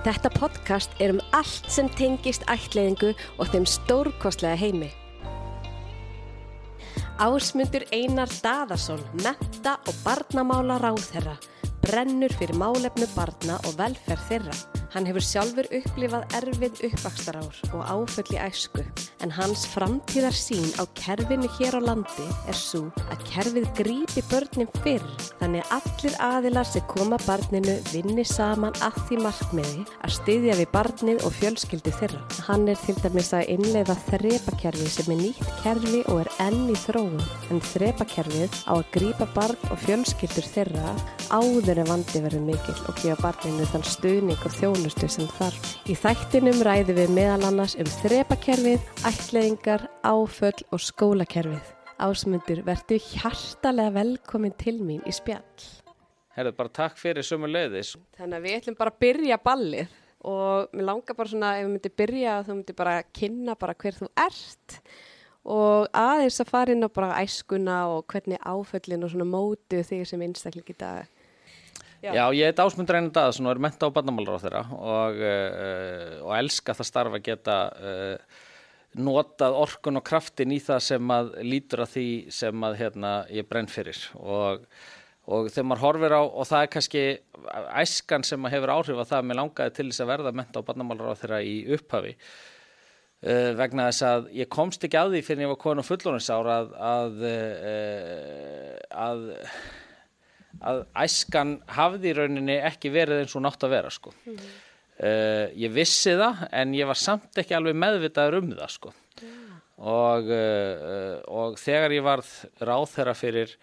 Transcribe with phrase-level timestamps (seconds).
[0.00, 4.88] Þetta podcast er um allt sem tengist ættleiðingu og þeim stórkostlega heimi.
[7.20, 11.36] Ásmundur Einar Daðarsson, metta og barnamála ráðherra,
[11.84, 14.60] brennur fyrir málefnu barna og velferð þeirra.
[14.90, 18.82] Hann hefur sjálfur upplifað erfið uppvakstarár og áföll í æsku
[19.22, 24.70] en hans framtíðar sín á kerfinu hér á landi er svo að kerfið grípi börnin
[24.82, 25.04] fyrr
[25.38, 31.22] þannig allir aðilar sem koma barninu vinni saman að því markmiði að styðja við barnið
[31.28, 32.24] og fjölskyldu þeirra.
[32.48, 36.78] Hann er til dæmis að innleiða þrepakerfi sem er nýtt kerfi og er enn í
[36.82, 40.96] þróun en þrepakerfið á að grípa barn og fjölskyldur þeirra
[41.30, 45.72] áður en vandi verður mikil og gefa barninu þann stuðning og þjón þjónustu sem þarf.
[45.92, 51.72] Í þættinum ræði við meðal annars um þrepakerfið, ætleðingar, áföll og skólakerfið.
[52.00, 55.66] Ásmundur, verðu hjartalega velkomin til mín í spjall.
[56.32, 57.92] Herðu, bara takk fyrir sömu leiðis.
[58.16, 59.94] Þannig að við ætlum bara að byrja ballið
[60.30, 64.00] og mér langar bara svona, ef við myndum byrja, þú myndum bara kynna bara hver
[64.00, 64.80] þú ert
[65.50, 70.08] og aðeins að fara inn á bara æskuna og hvernig áföllin og svona mótið þig
[70.08, 71.19] sem einstakling í dag
[72.00, 72.14] Já.
[72.16, 76.14] Já, ég heit Ásmund Reynir Daðsson og er menta á barnamálur á þeirra og, uh,
[76.24, 78.38] og elska það starfa að geta uh,
[79.04, 83.48] notað orkun og kraftin í það sem að lítur að því sem að hérna, ég
[83.50, 84.64] brenn fyrir og,
[85.28, 87.04] og þegar maður horfir á og það er kannski
[87.82, 91.12] æskan sem hefur áhrif að það með langaði til þess að verða menta á barnamálur
[91.12, 95.46] á þeirra í upphafi uh, vegna þess að ég komst ekki að því fyrir að
[95.50, 97.22] ég var konu fullónisára að að,
[99.04, 99.30] að
[100.58, 104.12] að æskan hafði í rauninni ekki verið eins og nátt að vera sko.
[104.26, 104.40] Mm.
[105.00, 108.92] Uh, ég vissi það en ég var samt ekki alveg meðvitaður um það sko.
[109.20, 109.36] Yeah.
[109.80, 113.54] Og, uh, og þegar ég varð ráð þeirra fyrir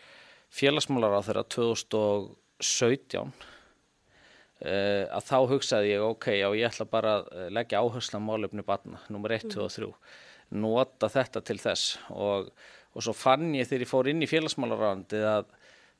[0.58, 3.30] félagsmálar á þeirra 2017 uh,
[4.66, 9.04] að þá hugsaði ég ok, já ég ætla bara að leggja áherslu á málefni barna,
[9.14, 9.92] nummer 1, 2 og 3
[10.56, 12.52] nota þetta til þess og,
[12.96, 15.50] og svo fann ég þegar ég fór inn í félagsmálarandi að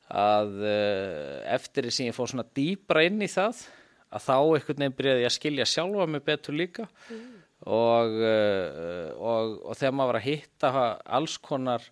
[0.08, 3.60] að uh, eftir því sem ég fór svona dýbra inn í það
[4.08, 7.24] að þá einhvern veginn byrjaði ég að skilja sjálfa mig betur líka mm.
[7.68, 10.70] og, uh, og, og þegar maður var að hitta
[11.18, 11.84] alls konar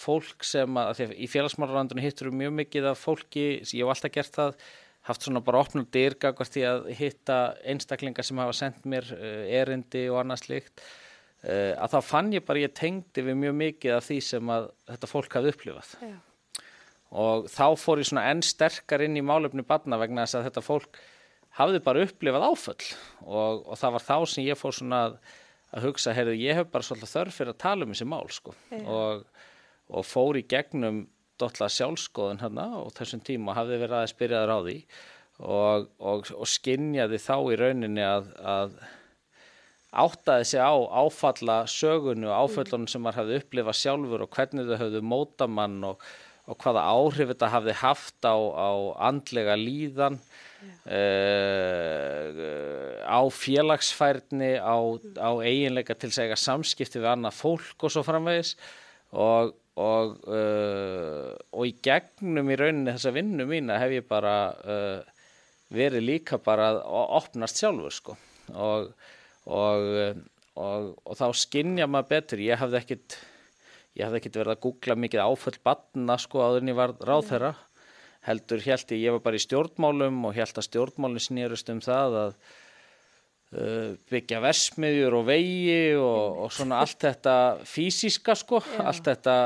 [0.00, 4.38] fólk sem að, að í félagsmálarlandinu hittur mjög mikið af fólki, ég hef alltaf gert
[4.38, 4.64] það
[5.06, 7.38] haft svona bara opnum dyrgagast í að hitta
[7.70, 10.84] einstaklingar sem hafa sendt mér uh, erindi og annað slikt
[11.40, 15.08] að þá fann ég bara, ég tengdi við mjög mikið af því sem að þetta
[15.08, 16.18] fólk hafði upplifað Já
[17.10, 20.66] og þá fór ég svona enn sterkar inn í málefni barna vegna þess að þetta
[20.66, 21.00] fólk
[21.58, 22.90] hafði bara upplifað áföll.
[23.26, 25.16] Og, og það var þá sem ég fór svona að,
[25.74, 28.54] að hugsa, heyrðu, ég hef bara svolítið þörf fyrir að tala um þessi mál sko.
[28.80, 29.24] Og,
[29.90, 31.02] og fór í gegnum
[31.40, 34.78] dotla sjálfskoðun hérna og þessum tíma hafði verið aðeins byrjaður á því.
[35.40, 38.74] Og, og skinnjaði þá í rauninni að, að
[39.90, 44.76] áttaði sig á áfalla sögunu og áföllunum sem maður hafði upplifað sjálfur og hvernig þau
[44.84, 46.04] hafðu mótamann og
[46.50, 48.70] og hvaða áhrif þetta hafði haft á, á
[49.06, 50.16] andlega líðan
[50.90, 52.26] uh,
[53.06, 54.76] á félagsfærni á,
[55.14, 58.56] á eiginleika til segja samskipti við annað fólk og svo framvegis.
[59.10, 65.00] Og, og, uh, og í gegnum í rauninni þessa vinnu mína hef ég bara uh,
[65.70, 66.82] verið líka bara að
[67.20, 68.18] opnast sjálfur sko.
[68.58, 68.90] Og,
[69.46, 73.08] og þá skinnja maður betur, ég hafði ekkit
[73.98, 77.26] ég hafði ekkert verið að googla mikið áföll batna sko áður en ég var ráð
[77.32, 77.52] þeirra
[78.28, 82.16] heldur held ég, ég var bara í stjórnmálum og held að stjórnmálum snýrust um það
[82.20, 82.32] að
[83.56, 87.36] uh, byggja versmiðjur og vegi og, og svona allt þetta
[87.68, 88.82] fysiska sko, Já.
[88.92, 89.36] allt þetta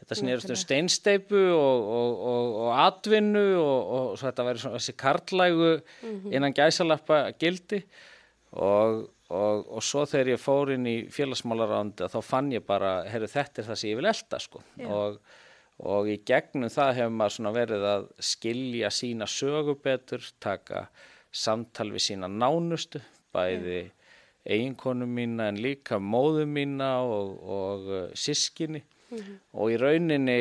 [0.00, 5.72] þetta snýrust um steinsteipu og, og, og atvinnu og svo þetta væri svona þessi karlægu
[5.78, 6.30] mhm.
[6.34, 7.82] innan gæsalappa gildi
[8.50, 13.28] og og, og svo þegar ég fór inn í félagsmálarándi þá fann ég bara, herru
[13.30, 14.62] þetta er það sem ég vil elda sko.
[14.90, 15.20] Og,
[15.90, 20.88] og í gegnum það hefur maður verið að skilja sína sögu betur, taka
[21.30, 23.84] samtal við sína nánustu, bæði
[24.50, 29.36] eiginkonu mína en líka móðu mína og, og uh, sískinni mm -hmm.
[29.52, 30.38] og í rauninni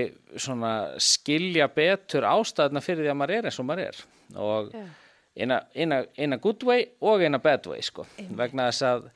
[0.98, 4.02] skilja betur ástæðuna fyrir því að maður er eins og maður er.
[4.40, 4.90] Og yeah
[5.40, 9.10] in a, good way og in a bad way sko vegna þess að,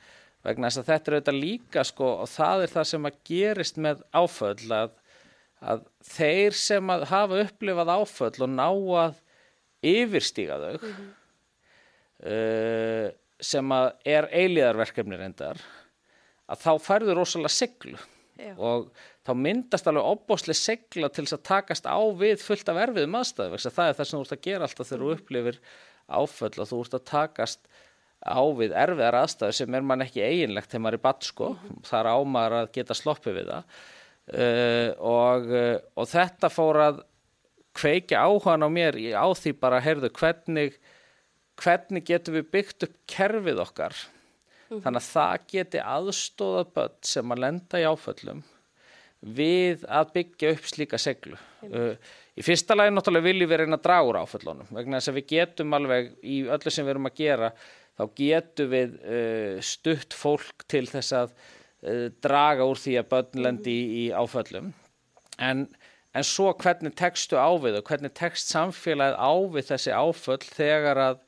[0.46, 3.82] vegna þess að þetta er auðvitað líka sko og það er það sem að gerist
[3.86, 4.94] með áföll að,
[5.60, 5.84] að
[6.14, 8.70] þeir sem að hafa upplifað áföll og ná
[9.04, 9.20] að
[9.84, 11.12] yfirstíga þau mm -hmm.
[12.32, 13.08] uh,
[13.40, 15.60] sem að er eiliðarverkefni reyndar
[16.48, 17.98] að þá færður rosalega siglu
[18.34, 18.54] Já.
[18.58, 18.88] og
[19.24, 23.60] þá myndast alveg opbóslega segla til þess að takast á við fullt af erfiðum aðstæðu
[23.62, 25.60] það er það sem þú ert að gera alltaf þegar þú upplifir
[26.08, 27.68] áföll og þú ert að takast
[28.24, 31.50] á við erfiðar aðstæður sem er mann ekki eiginlegt þegar maður er batt sko,
[31.84, 33.74] þar á maður að geta sloppið við það.
[34.24, 37.02] Uh, og, uh, og þetta fór að
[37.76, 40.78] kveikja áhugan á mér á því bara, heyrðu, hvernig,
[41.60, 43.98] hvernig getum við byggt upp kerfið okkar?
[44.72, 48.40] Þannig að það geti aðstóða börn sem að lenda í áföllum
[49.24, 51.36] við að byggja upp slíka seglu.
[51.68, 51.94] Uh,
[52.34, 54.70] í fyrsta lagi náttúrulega viljum við reyna að draga úr áföllunum.
[54.74, 57.50] Vegna þess að við getum alveg í öllu sem við erum að gera
[57.94, 63.44] þá getum við uh, stutt fólk til þess að uh, draga úr því að börn
[63.46, 64.72] lendi í, í áföllum.
[65.42, 65.66] En,
[66.14, 71.02] en svo hvernig tekstu á við og hvernig tekst samfélagið á við þessi áföll þegar
[71.08, 71.22] að,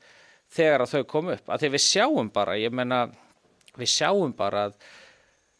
[0.59, 1.47] þegar að þau kom upp?
[1.47, 3.05] Að því við sjáum bara, ég menna
[3.77, 4.79] við sjáum bara að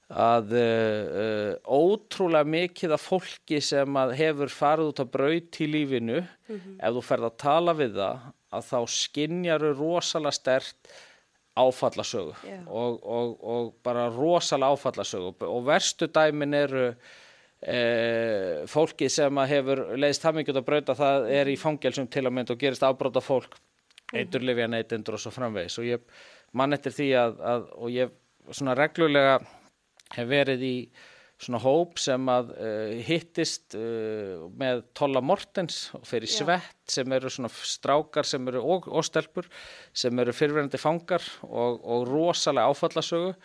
[0.08, 6.56] að uh, ótrúlega mikið af fólki sem hefur farið út á braut í lífinu mm
[6.56, 6.78] -hmm.
[6.80, 8.20] ef þú ferð að tala við það
[8.56, 10.92] að þá skinnjaru rosalega stert
[11.58, 12.64] áfallasögu yeah.
[12.68, 20.24] og, og, og bara rosalega áfallasögu og verstu dæmin eru uh, fólki sem hefur leiðist
[20.24, 23.50] það mikið út að það er í fangelsum til að mynda og gerist afbróta fólk
[23.52, 24.20] mm -hmm.
[24.20, 26.00] eiturlifja neytendur og svo framvegis og ég
[26.54, 28.10] mann eftir því að, að og ég
[28.52, 29.40] svona reglulega
[30.16, 30.76] hef verið í
[31.38, 37.14] svona hóp sem að uh, hittist uh, með Tolla Mortens og fer í svett sem
[37.14, 39.46] eru svona strákar sem eru og, og stelpur
[39.94, 43.36] sem eru fyrirverandi fangar og, og rosalega áfallasögu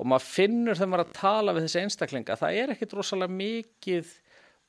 [0.00, 4.16] og maður finnur þegar maður að tala við þessi einstaklinga það er ekkit rosalega mikið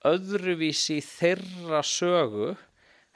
[0.08, 2.52] öðruvísi þeirra sögu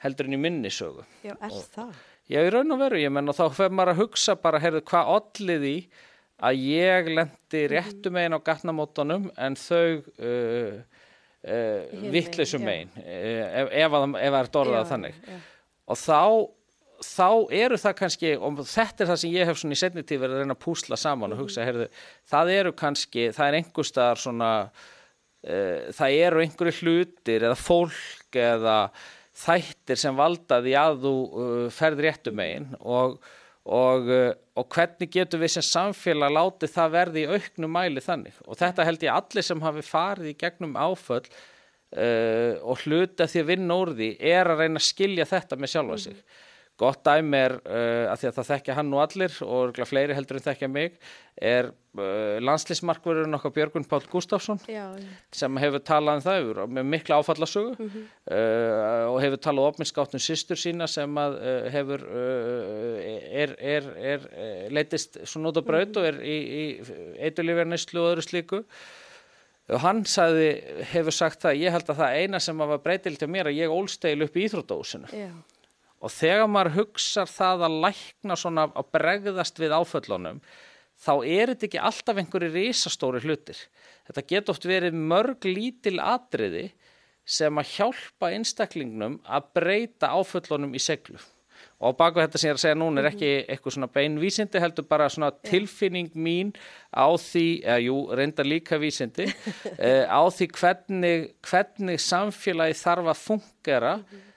[0.02, 1.04] heldur en í minni sögu.
[1.24, 1.96] Já, er og, það?
[2.28, 4.84] Já, í raun og veru, ég menn og þá fyrir maður að hugsa bara, heyrðu,
[4.88, 5.74] hvað allir því
[6.38, 7.72] að ég lendi mhm.
[7.72, 10.76] réttu megin á gatnamótonum en þau uh,
[11.42, 15.40] uh, vittlisum megin uh, ef, ef, það er dorðað þannig já.
[15.88, 16.22] og þá
[16.98, 20.22] þá eru það kannski, og þetta er það sem ég hef svona í setni tíð
[20.24, 21.86] verið að reyna að púsla saman og hugsa, heyrðu,
[22.26, 28.78] það eru kannski það er einhverstaðar svona uh, það eru einhverju hlutir eða fólk eða
[29.38, 33.18] þættir sem valdaði að þú uh, ferð réttu megin og
[33.68, 38.42] og, eh, og hvernig getur við sem samfélag látið það verði í auknum mæli þannig
[38.46, 41.24] og þetta held ég allir sem hafi farið í gegnum áföll
[41.96, 45.72] uh, og hluta því að vinna úr því er að reyna að skilja þetta með
[45.74, 46.18] sjálfa sig.
[46.18, 46.47] Mm.
[46.78, 50.38] Gott dæmi er, uh, að því að það þekkja hann og allir og fleiri heldur
[50.38, 50.98] en þekkja mig,
[51.50, 55.08] er uh, landslýsmarkverðurinn okkar Björgun Pál Gustafsson já, já.
[55.34, 58.06] sem hefur talað um það yfir með mikla áfallasögu mm -hmm.
[58.30, 61.36] uh, og hefur talað ofminnskáttum sýstur sína sem að
[61.74, 62.06] hefur,
[63.42, 64.30] er, er, er
[64.70, 65.98] leitist svona út á braut mm -hmm.
[65.98, 66.64] og er í, í
[67.26, 68.64] eiturlífjarnislu og öðru slíku.
[69.68, 70.62] Og hann sagði,
[70.94, 73.68] hefur sagt það, ég held að það eina sem var breytilt til mér að ég
[73.68, 75.10] ólstegil upp í Íþrótdósinu.
[75.12, 75.30] Já
[75.98, 80.42] og þegar maður hugsa það að lækna svona að bregðast við áföllunum
[80.98, 83.58] þá er þetta ekki alltaf einhverju risastóri hlutir.
[84.08, 86.68] Þetta getur oft verið mörg lítil atriði
[87.28, 91.20] sem að hjálpa einstaklingnum að breyta áföllunum í seglu.
[91.82, 94.86] Og baka þetta sem ég er að segja núna er ekki eitthvað svona beinvísindi heldur
[94.90, 96.50] bara svona tilfinning mín
[96.90, 99.28] á því, eða jú, reynda líka vísindi,
[99.78, 104.27] eh, á því hvernig, hvernig samfélagi þarf að fungera mm -hmm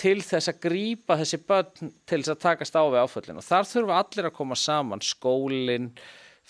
[0.00, 3.70] til þess að grýpa þessi börn til þess að takast á við áföllin og þar
[3.70, 5.90] þurfa allir að koma saman skólinn,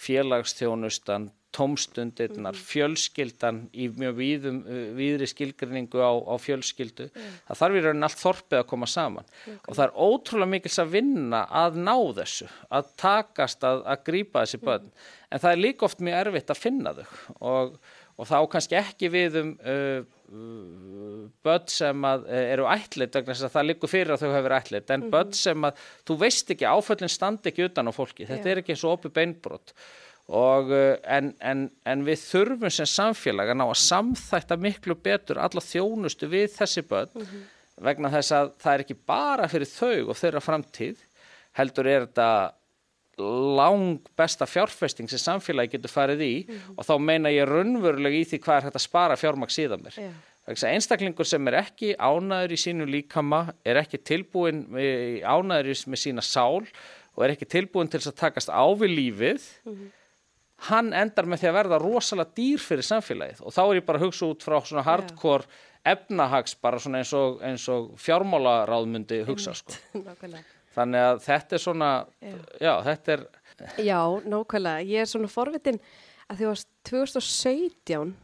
[0.05, 2.67] félagsþjónustan tómstundirnar, mhm.
[2.67, 4.61] fjölskyldan í mjög víðum,
[4.97, 7.37] víðri skilgrinningu á, á fjölskyldu mm.
[7.49, 9.59] það þarf í raunin allt þorpið að koma saman okay.
[9.61, 14.43] og það er ótrúlega mikils að vinna að ná þessu, að takast að, að grýpa
[14.45, 15.13] þessi börn mm.
[15.31, 17.07] en það er líka oft mjög erfitt að finna þau
[17.53, 17.79] og,
[18.19, 20.01] og þá kannski ekki við um uh,
[21.45, 24.57] börn sem að eh, eru ætlit vegna þess að það likur fyrir að þau hefur
[24.57, 25.13] ætlit en mm -hmm.
[25.13, 28.53] börn sem að þú veist ekki áföllin standi ekki utan á fólki þetta Já.
[28.53, 29.75] er ekki eins og opið beinbrot
[30.29, 35.39] og eh, en, en, en við þurfum sem samfélag að ná að samþætta miklu betur
[35.39, 37.47] alla þjónustu við þessi börn mm -hmm.
[37.89, 40.99] vegna þess að það er ekki bara fyrir þau og þeirra framtíð
[41.53, 42.55] heldur er þetta
[43.19, 46.79] lang besta fjárfesting sem samfélagi getur farið í mm -hmm.
[46.79, 49.99] og þá meina ég raunverulega í því hvað er hægt að spara fjármaks síðan mér.
[49.99, 50.15] Yeah.
[50.47, 54.67] Einstaklingur sem er ekki ánæður í sínu líkama, er ekki tilbúin
[55.25, 56.67] ánæður með sína sál
[57.17, 59.93] og er ekki tilbúin til að takast á við lífið, mm -hmm.
[60.69, 63.99] hann endar með því að verða rosalega dýr fyrir samfélagið og þá er ég bara
[63.99, 65.93] að hugsa út frá svona hardcore yeah.
[65.93, 69.73] efnahags bara svona eins og, og fjármálaráðmundi hugsa sko.
[70.75, 71.91] Þannig að þetta er svona,
[72.21, 73.27] já, já þetta er...
[73.79, 74.87] Já, nákvæmlega.
[74.91, 75.79] Ég er svona forvitin
[76.27, 78.15] að því að 2017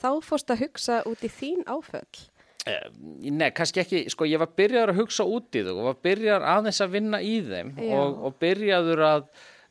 [0.00, 2.26] þá fórst að hugsa út í þín áföll.
[2.68, 6.44] Nei, kannski ekki, sko ég var byrjaður að hugsa út í þau og var byrjaður
[6.52, 9.22] aðeins að vinna í þeim og, og byrjaður að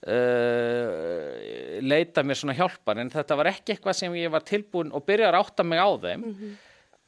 [0.09, 1.35] uh,
[1.85, 5.37] leita mér svona hjálpar en þetta var ekki eitthvað sem ég var tilbúin og byrjaður
[5.37, 6.57] að átta mig á þeim mm -hmm.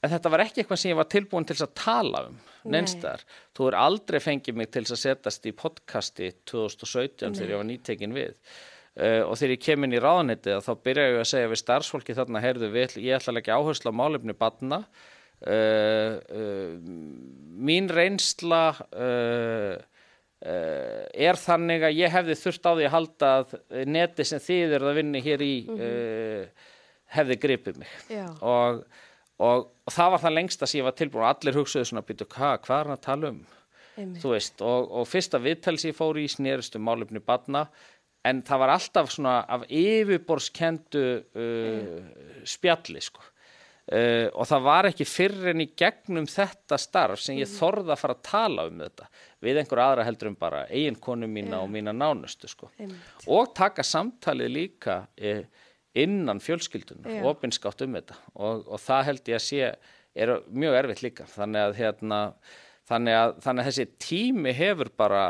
[0.02, 2.38] En þetta var ekki eitthvað sem ég var tilbúin til að tala um
[2.74, 3.24] neinstar.
[3.58, 7.38] Þú er aldrei fengið mig til að setjast í podcasti 2017 Nei.
[7.40, 8.36] þegar ég var nýtekin við
[8.92, 12.16] Uh, og þegar ég kem inn í ráðanitið þá byrja ég að segja við starfsfólki
[12.18, 14.80] þarna heyrðu við, ég ætla að leggja áherslu á málefni badna
[15.48, 16.74] uh, uh,
[17.70, 18.60] mín reynsla
[20.42, 23.56] er þannig að ég hefði þurft á því að halda að
[23.94, 26.64] neti sem þið eru að vinni hér í -hmm.
[27.16, 27.92] hefði gripið mig
[28.42, 28.82] og,
[29.42, 31.26] og, og það var það lengsta sem ég var tilbúin.
[31.26, 33.42] Og allir hugsaðu svona býtu hva, hvað er hann að tala um?
[34.22, 37.66] Veist, og, og fyrsta viðtals ég fór í snýrustu málefni badna
[38.28, 41.06] en það var alltaf svona af yfirborskendu
[41.42, 43.24] uh, spjalli sko.
[43.92, 47.56] Uh, og það var ekki fyrir en í gegnum þetta starf sem ég mm.
[47.58, 49.10] þorða að fara að tala um þetta.
[49.44, 51.66] Við einhver aðra heldur um bara eiginkonu mína yeah.
[51.66, 52.70] og mína nánustu sko.
[53.28, 55.44] Og taka samtalið líka uh,
[55.98, 57.24] innan fjölskyldun yeah.
[57.24, 59.72] og opinskátt um þetta og, og það held ég að sé
[60.16, 62.20] er mjög erfitt líka þannig að hérna
[62.90, 65.26] þannig að, þannig að þessi tími hefur bara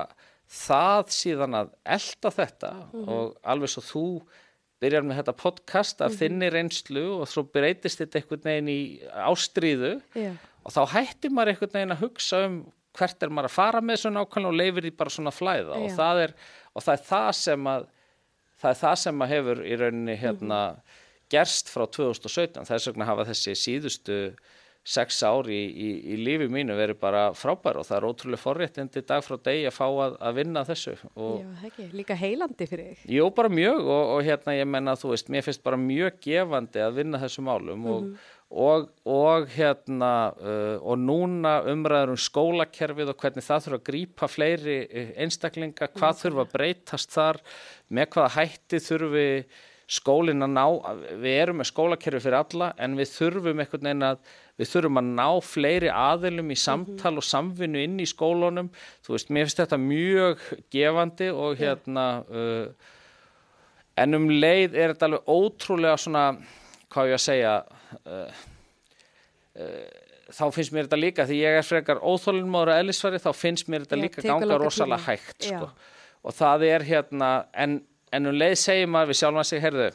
[0.51, 3.12] það síðan að elda þetta mm -hmm.
[3.15, 4.06] og alveg svo þú
[4.82, 6.20] byrjar með þetta podcast af mm -hmm.
[6.20, 8.82] þinni reynslu og svo breytist þetta einhvern veginn í
[9.13, 10.36] ástríðu yeah.
[10.63, 12.62] og þá hættir maður einhvern veginn að hugsa um
[12.98, 15.84] hvert er maður að fara með svona ákvæmlega og leifir því bara svona flæða yeah.
[15.84, 16.34] og, það er,
[16.75, 17.88] og það er það sem að
[18.62, 20.98] það er það sem að hefur í rauninni hérna -hmm.
[21.34, 24.20] gerst frá 2017 þess vegna hafa þessi síðustu
[24.82, 29.03] sex ár í, í, í lífi mínu verið bara frábær og það er ótrúlega forréttindi
[29.06, 30.96] dag frá degi að fá að, að vinna þessu.
[31.13, 33.12] Og, Já, ekki, líka heilandi fyrir þig.
[33.13, 36.82] Jú, bara mjög og, og hérna ég menna þú veist, mér finnst bara mjög gefandi
[36.82, 37.94] að vinna þessu málum mm -hmm.
[37.94, 38.39] og, mhm.
[38.51, 44.29] Og, og hérna uh, og núna umræður um skólakerfið og hvernig það þurfa að grípa
[44.31, 47.41] fleiri uh, einstaklinga, hvað þurfa að breytast þar,
[47.88, 49.27] með hvaða hætti þurfi
[49.91, 50.65] skólinn að ná,
[51.20, 54.22] við erum með skólakerfi fyrir alla en við þurfum einhvern veginn að
[54.62, 58.70] við þurfum að ná fleiri aðilum í samtal og samvinnu inn í skólunum.
[59.03, 62.89] Þú veist, mér finnst þetta mjög gefandi og hérna uh,
[64.00, 66.25] en um leið er þetta alveg ótrúlega svona
[66.91, 67.55] hvað ég að segja
[68.05, 68.41] uh,
[70.31, 73.86] þá finnst mér þetta líka því ég er frekar óþólinnmáður að ellisfæri þá finnst mér
[73.86, 75.67] þetta líka ganga rosalega hægt sko.
[76.24, 77.81] og það er hérna en,
[78.12, 79.91] en um leið segir maður við sjálfum að segja, heyrðu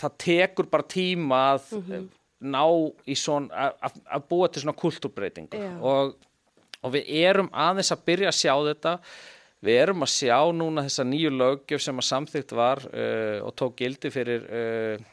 [0.00, 2.08] það tekur bara tíma að mm -hmm
[2.40, 2.64] ná
[3.04, 5.60] í svona að, að búa til svona kultúrbreytingu.
[5.84, 6.14] Og,
[6.80, 8.94] og við erum aðeins að byrja að sjá þetta.
[9.60, 13.76] Við erum að sjá núna þessa nýju lögjöf sem að samþygt var uh, og tók
[13.82, 15.08] gildi fyrir uh,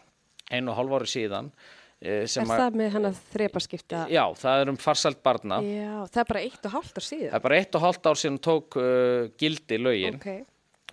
[0.51, 4.05] einu og hálf ári síðan uh, Er það með hann að þrepaskipta?
[4.13, 7.29] Já, það er um farsælt barna Já, það er bara eitt og hálft ár síðan
[7.29, 10.41] Það er bara eitt og hálft ár síðan tók uh, gildi lögin okay.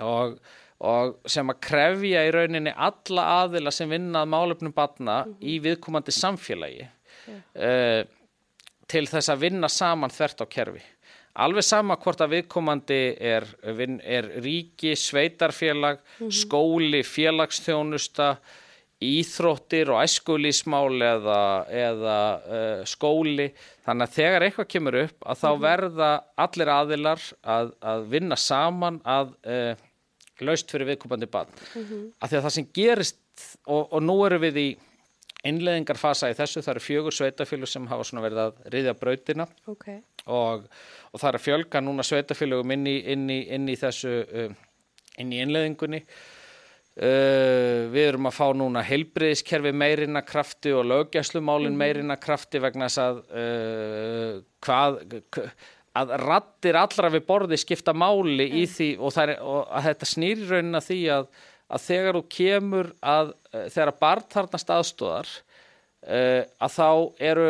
[0.01, 0.39] og
[0.85, 5.47] og sem að krefja í rauninni alla aðila sem vinnað málefnum batna mm -hmm.
[5.51, 6.89] í viðkomandi samfélagi
[7.29, 7.41] yeah.
[7.55, 8.03] uh,
[8.89, 10.83] til þess að vinna saman þvert á kerfi.
[11.35, 16.31] Alveg sama hvort að viðkomandi er, er ríki, sveitarfélag, mm -hmm.
[16.31, 18.37] skóli, félagsþjónusta,
[19.03, 23.51] íþróttir og æskulísmál eða, eða uh, skóli.
[23.85, 25.65] Þannig að þegar eitthvað kemur upp að þá -hmm.
[25.67, 26.11] verða
[26.47, 29.75] allir aðilar að, að vinna saman að uh,
[30.43, 32.11] laust fyrir viðkupandi barn mm -hmm.
[32.21, 33.21] af því að það sem gerist
[33.67, 34.69] og, og nú eru við í
[35.45, 40.01] innleðingarfasa í þessu, það eru fjögur sveitafélug sem hafa svona verið að riðja brautina okay.
[40.27, 40.65] og,
[41.13, 44.55] og það er að fjölga núna sveitafélugum inn í, inn í, inn í þessu uh,
[45.21, 46.01] inn í innleðingunni
[47.03, 51.83] uh, við erum að fá núna heilbriðiskerfi meirina krafti og löggjæslumálin mm -hmm.
[51.83, 55.01] meirina krafti vegna þess að uh, hvað
[55.95, 58.57] að rattir allra við borði skipta máli mm.
[58.59, 61.27] í því og, er, og að þetta snýri raunin að því að,
[61.69, 65.29] að þegar þú kemur að uh, þegar að barn þarnast aðstóðar
[66.09, 67.49] uh, að þá eru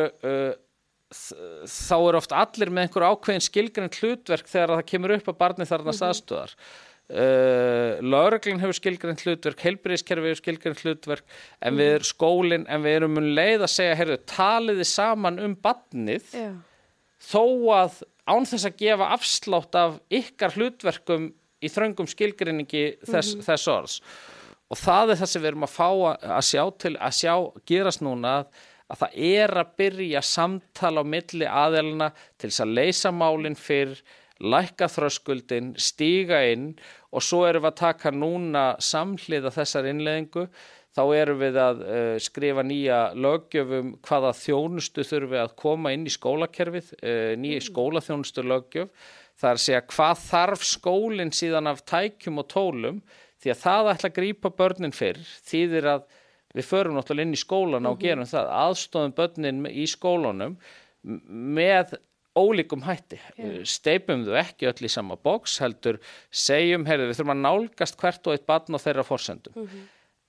[1.14, 5.66] þá eru oft allir með einhver ákveðin skilgrind hlutverk þegar það kemur upp að barni
[5.68, 6.56] þarnast mm -hmm.
[7.04, 11.24] Aðstóðar Lörglinn hefur skilgrind hlutverk heilbríðiskerfi hefur skilgrind hlutverk
[11.60, 11.80] en mm.
[11.80, 16.30] við erum skólinn en við erum um leið að segja, heyrðu, taliði saman um barnið
[16.32, 16.54] yeah.
[17.20, 17.44] þó
[17.76, 21.28] að án þess að gefa afslátt af ykkar hlutverkum
[21.60, 23.46] í þröngum skilgrinningi þess, mm -hmm.
[23.50, 24.00] þess orðs
[24.72, 25.88] og það er það sem við erum að fá
[26.38, 27.34] að sjá til að sjá
[27.68, 32.76] gerast núna að, að það er að byrja samtala á milli aðelina til þess að
[32.80, 33.98] leysa málinn fyrr
[34.44, 36.72] lækka þröskuldin, stíga inn
[37.14, 40.48] og svo erum við að taka núna samhliða þessar innleðingu
[40.94, 46.06] þá erum við að uh, skrifa nýja löggjöfum hvaða þjónustu þurfum við að koma inn
[46.06, 49.10] í skólakerfið, uh, nýja skólaþjónustu löggjöf.
[49.40, 53.00] Það er að hvað þarf skólinn síðan af tækjum og tólum?
[53.42, 56.04] Því að það ætla að grípa börnin fyrr þýðir að
[56.54, 60.54] við förum náttúrulega inn í skólan og gerum það, aðstofum börnin í skólanum
[61.02, 61.96] með
[62.34, 63.20] ólíkum hætti.
[63.38, 63.60] Yeah.
[63.68, 66.00] Steipum þau ekki öll í sama bóks, heldur
[66.34, 69.54] segjum, heyrðu, við þurfum að nálgast hvert og eitt barn og þeirra fórsendum.
[69.58, 69.84] Mm -hmm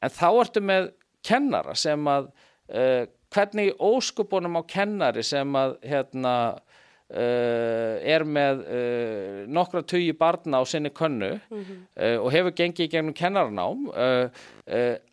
[0.06, 0.90] en þá ertu með
[1.26, 6.36] kennara sem að uh, hvernig óskupunum á kennari sem að hérna
[7.06, 11.84] Uh, er með uh, nokkra tugi barna á sinni könnu mm -hmm.
[12.02, 13.84] uh, og hefur gengið í gegnum kennarnám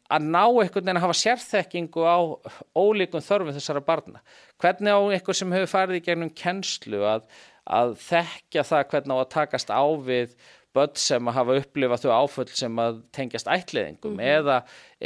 [0.08, 2.16] að ná einhvern veginn að hafa sérþekkingu á
[2.72, 4.24] ólíkum þörfum þessara barna
[4.56, 7.28] hvernig á einhver sem hefur farið í gegnum kennslu að,
[7.68, 10.32] að þekkja það hvernig á að takast á við
[10.72, 14.30] börn sem að hafa upplifað þau áföll sem að tengjast ætliðingum mm -hmm.
[14.36, 14.62] eða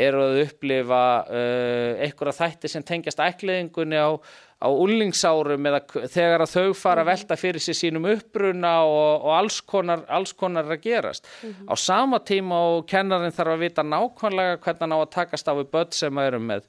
[0.06, 4.10] eru að upplifa uh, einhverja þætti sem tengjast ætliðingunni á,
[4.56, 7.10] á úlingsárum eða þegar að þau fara að mhm.
[7.10, 11.28] velta fyrir sér sínum uppbruna og, og alls, konar, alls konar að gerast.
[11.42, 11.68] Mm -hmm.
[11.68, 15.52] Á sama tíma og kennarinn þarf að vita nákvæmlega hvernig hann á að takast á
[15.54, 16.62] við börn sem eru með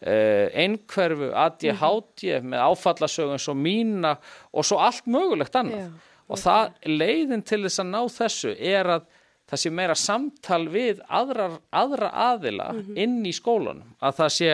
[0.00, 2.48] Uh, einhverfu, ADHD mm -hmm.
[2.48, 4.16] með áfallasögun svo mína
[4.50, 5.92] og svo allt mögulegt annað yeah
[6.30, 9.08] og það leiðin til þess að ná þessu er að
[9.50, 12.98] það sé meira samtal við aðra, aðra aðila mm -hmm.
[13.02, 14.52] inn í skólanum að það sé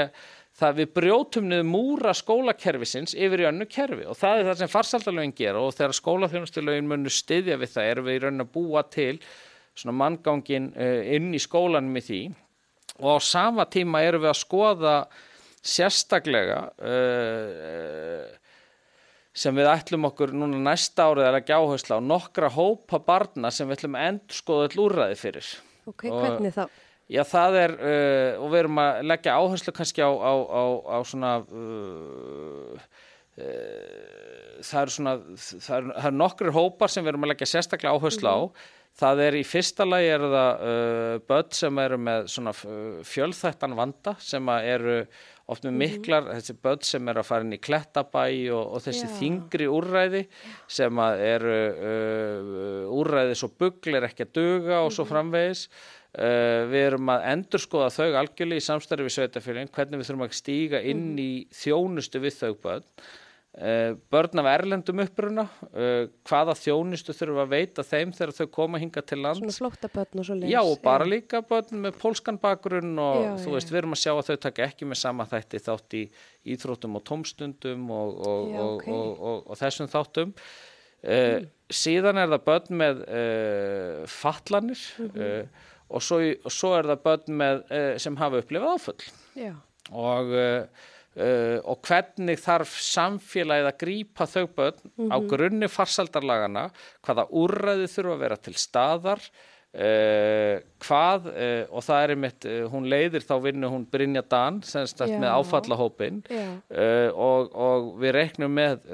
[0.57, 4.73] það við brjótum niður múra skólakerfisins yfir í önnu kerfi og það er það sem
[4.73, 8.85] farsaldalögin gera og þegar skólaþjónustilögin munur styðja við það erum við í raun að búa
[8.89, 9.15] til
[9.77, 12.23] svona manngangin uh, inn í skólanum í því
[13.03, 14.97] og á sama tíma erum við að skoða
[15.67, 18.25] sérstaklega uh,
[19.37, 23.69] sem við ætlum okkur núna næsta árið að leggja áherslu á nokkra hópa barna sem
[23.69, 25.51] við ætlum að endur skoða all úrræði fyrir.
[25.85, 26.65] Ok, og, hvernig þá?
[27.07, 30.99] Já, það er, uh, og við erum að leggja áherslu kannski á, á, á, á
[31.07, 32.81] svona, uh,
[33.39, 37.95] uh, það eru svona, það eru er nokkur hópar sem við erum að leggja sérstaklega
[37.95, 38.39] áherslu á.
[38.43, 38.75] Mm -hmm.
[38.97, 42.53] Það er í fyrsta lagi eru það uh, börn sem eru með svona
[43.05, 45.07] fjölþættan vanda sem eru
[45.47, 45.81] oft með mhm.
[45.83, 46.41] miklar, mm -hmm.
[46.41, 49.13] þessi börn sem er að fara inn í klettabæ og, og þessi Já.
[49.21, 50.23] þingri úrræði
[50.79, 51.59] sem eru
[51.91, 55.13] uh, úrræði svo bugglir ekki að duga og svo mhm.
[55.13, 55.69] framvegis
[56.19, 60.41] uh, við erum að endurskoða þau algjörlega í samstarfi við sveitafélagin hvernig við þurfum að
[60.41, 61.23] stíga inn mhm.
[61.23, 61.31] í
[61.63, 62.91] þjónustu við þau börn
[63.57, 69.01] börn af erlendum uppruna eh, hvaða þjónustu þurfum að veita þeim þegar þau koma hinga
[69.01, 71.11] til land Svona flótta börn og svo leys Já og bara já.
[71.15, 73.73] líka börn með pólskan bakgrunn og já, þú veist já.
[73.73, 76.03] við erum að sjá að þau taka ekki með sama þætti þátt í
[76.53, 78.93] íþrótum og tómstundum og, og, okay.
[78.93, 81.47] og, og þessum þáttum uh, mm.
[81.81, 85.33] síðan er það börn með uh, fallanir mm -hmm.
[85.47, 86.21] uh, og svo,
[86.53, 87.65] svo er það börn með,
[88.05, 89.57] sem hafa upplifað áföll
[89.97, 95.13] og Uh, og hvernig þarf samfélagið að grípa þau börn mm -hmm.
[95.13, 95.29] á mhm.
[95.31, 102.15] grunni farsaldarlagana hvaða úrræði þurfa að vera til staðar uh, hvað uh, og það er
[102.15, 105.19] einmitt, hún leiðir þá vinnu hún Brynja Dan semst yeah.
[105.21, 106.23] með áfallahópin
[107.15, 108.87] og, og við reiknum með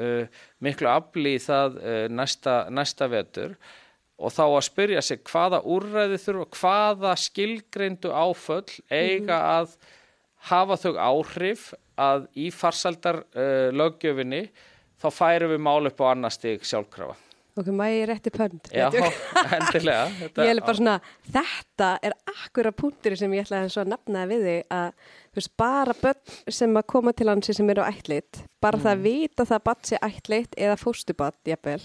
[0.62, 1.78] miklu afli í það
[2.10, 3.56] næsta, næsta vetur
[4.22, 9.58] og þá að spyrja sig hvaða úrræði þurfa, hvaða skilgreindu áföll eiga mm -hmm.
[9.58, 9.76] að
[10.50, 14.46] hafa þau áhrif að í farsaldar uh, löggjöfinni
[15.02, 17.18] þá færum við mál upp á annar stig sjálfkrafa.
[17.52, 18.68] Ok, maður er rétti pönd.
[18.72, 18.86] Já,
[19.50, 20.06] hendilega.
[20.22, 20.94] Þetta, ég er bara svona,
[21.34, 26.54] þetta er akkura punktur sem ég ætlaði að nefna við þig að veist, bara börn
[26.56, 28.84] sem að koma til hansi sem eru ætlit, bara mm.
[28.86, 31.82] það að vita það að badd sé ætlit eða fóstubadd, jafnvel,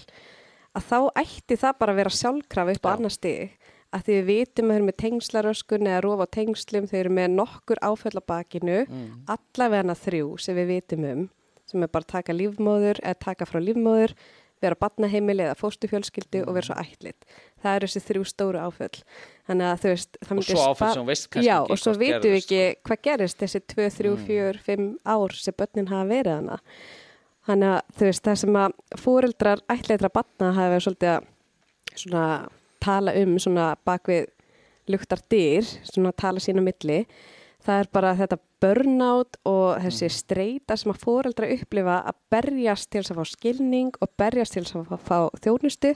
[0.72, 4.26] að þá ætti það bara að vera sjálfkrafa upp á annar stig að því við
[4.28, 8.18] vitum að þau eru með tengslaröskun eða rofa á tengslum, þau eru með nokkur áföll
[8.20, 9.06] á bakinu, mm.
[9.32, 11.24] allavega þrjú sem við vitum um,
[11.68, 14.14] sem er bara taka lífmóður eða taka frá lífmóður,
[14.58, 16.48] vera batnaheimili eða fóstufjölskyldu mm.
[16.50, 17.26] og vera svo ætlit.
[17.62, 19.02] Það eru þessi þrjú stóru áföll.
[19.46, 20.18] Þannig að þú veist.
[20.26, 21.68] Og svo áföll sem veist kannski já, ekki.
[21.68, 22.86] Já, og svo vitum við ekki sko.
[22.88, 26.58] hvað gerist þessi 2, 3, 4, 5 ár sem börnin hafa verið hana.
[27.48, 31.28] Þannig að þú veist, það sem að fóreldrar ætleitra batna hafa verið svolítið að
[32.02, 32.24] svona
[32.80, 34.28] tala um svona bakvið
[34.88, 37.02] luktar dyr, svona tala sína milli,
[37.64, 40.14] það er bara þetta burnout og þessi mm.
[40.16, 44.96] streyta sem að fóreldra upplifa að berjast til að fá skilning og berjast til að
[45.04, 45.94] fá þjónustu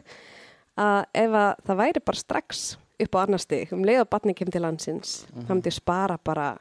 [0.80, 2.62] að ef að það væri bara strax
[3.02, 5.46] upp á annar stig, um leið og batningum til landsins, mm -hmm.
[5.46, 6.58] þá myndi spara bara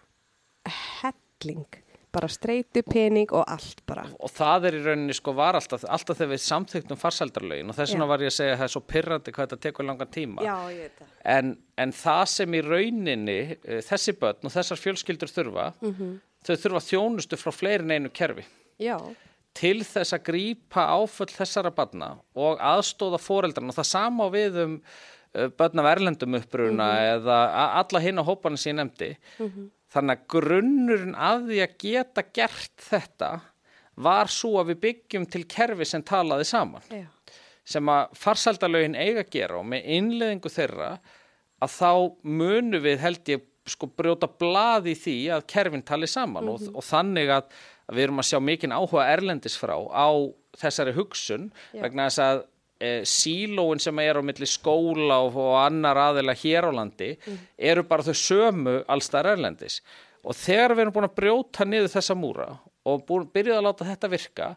[1.02, 1.81] helling
[2.12, 4.04] bara streitu, pening og allt bara.
[4.20, 7.96] Og það er í rauninni sko var alltaf, alltaf þegar við samþyktum farsaldarlögin og þess
[7.96, 10.46] vegna var ég að segja að það er svo pyrrandi hvað þetta tekur langan tíma.
[10.46, 11.14] Já, ég veit það.
[11.36, 11.54] En,
[11.86, 16.14] en það sem í rauninni uh, þessi börn og þessar fjölskyldur þurfa, mm -hmm.
[16.48, 18.46] þau þurfa þjónustu frá fleirin einu kerfi.
[18.82, 18.98] Já.
[19.56, 24.80] Til þess að grípa áföll þessara barna og aðstóða fóreldrarna og það sama við um
[24.80, 27.14] uh, börn af erlendum uppruna mm -hmm.
[27.16, 27.38] eða
[27.84, 29.16] alla hinn á hóparna sem ég nefndi.
[29.40, 29.70] Mm -hmm.
[29.92, 33.32] Þannig að grunnurinn að því að geta gert þetta
[34.02, 36.86] var svo að við byggjum til kerfi sem talaði saman.
[36.90, 37.08] Já.
[37.68, 40.92] Sem að farsaldalögin eiga að gera og með innleðingu þeirra
[41.62, 41.92] að þá
[42.24, 46.72] munu við held ég sko brjóta blað í því að kerfin tali saman mm -hmm.
[46.72, 47.52] og, og þannig að
[47.92, 50.10] við erum að sjá mikinn áhuga erlendis frá á
[50.58, 51.82] þessari hugsun Já.
[51.84, 52.44] vegna þess að
[52.82, 57.14] e, sílóin sem er á milli skóla og, og annar aðila hér á landi
[57.58, 59.80] eru bara þau sömu allstar erlendis.
[60.26, 62.50] Og þegar við erum búin að brjóta niður þessa múra
[62.88, 64.52] og búin, byrjuð að láta þetta virka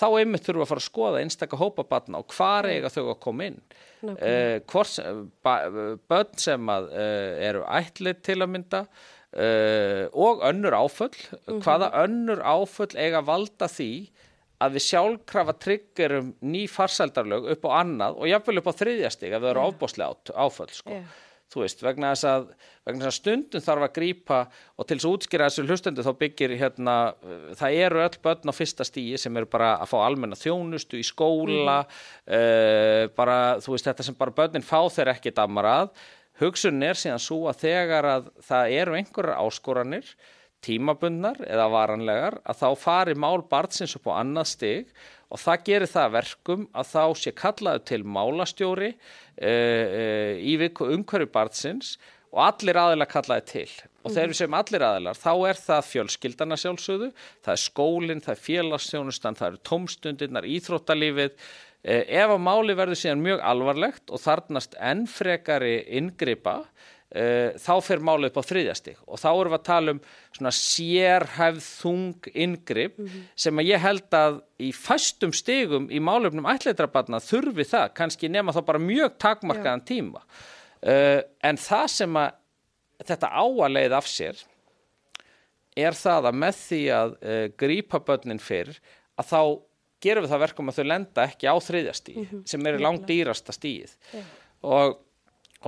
[0.00, 3.22] þá einmitt þurfum við að fara að skoða einstaka hópabatna og hvar eiga þau að
[3.24, 3.62] koma inn.
[4.00, 4.96] Uh, hvort,
[5.44, 8.84] börn sem að uh, eru ætlið til að mynda
[9.30, 11.14] og önnur áföll
[11.62, 13.92] hvaða önnur áföll eiga að valda því
[14.60, 19.42] að við sjálfkrafa tryggerum ný farsældarlög upp á annað og jafnvel upp á þriðjastig ef
[19.42, 21.00] það eru ábáslega át, áföll sko.
[21.00, 21.04] Já.
[21.50, 22.44] þú veist, vegna þess að
[22.86, 24.38] vegna þess að stundum þarf að grípa
[24.76, 26.94] og til þess að útskýra þessu hlustendu þá byggir hérna,
[27.58, 31.06] það eru öll börn á fyrsta stíi sem eru bara að fá almenna þjónustu í
[31.08, 35.92] skóla uh, bara, þú veist, þetta sem bara börnin fá þeir ekki damar að
[36.40, 40.14] hugsun er síðan svo að þegar að það eru einhverjar áskoranir
[40.64, 44.92] tímabundnar eða varanlegar að þá fari mál barnsins upp á annað stig
[45.30, 50.56] og það gerir það að verkum að þá sé kallaðu til málastjóri uh, uh, í
[50.60, 51.94] viku umhverju barnsins
[52.30, 53.70] og allir aðilar kallaði til.
[54.04, 58.36] Og þegar við segjum allir aðilar þá er það fjölskyldana sjálfsögðu það er skólinn, það
[58.36, 61.34] er félagsþjónustan það eru tómstundirnar, íþróttalífið.
[61.80, 66.58] Uh, ef að máli verður síðan mjög alvarlegt og þarnast enn frekari inngripa
[67.10, 70.52] Uh, þá fer málið upp á þriðjastig og þá erum við að tala um svona
[70.54, 73.00] sérhæfð þung inngrip
[73.34, 78.54] sem að ég held að í fæstum stigum í málefnum ætleitrabarna þurfi það, kannski nema
[78.54, 80.22] þá bara mjög takmarkaðan tíma.
[80.86, 82.38] Uh, en það sem að
[83.10, 84.46] þetta á að leið af sér
[85.82, 88.72] er það að með því að uh, grípa börnin fyrr
[89.18, 89.42] að þá
[90.00, 93.98] gerum við það verkum að þau lenda ekki á þriðjastíð sem er langt dýrasta stíð
[94.62, 95.00] og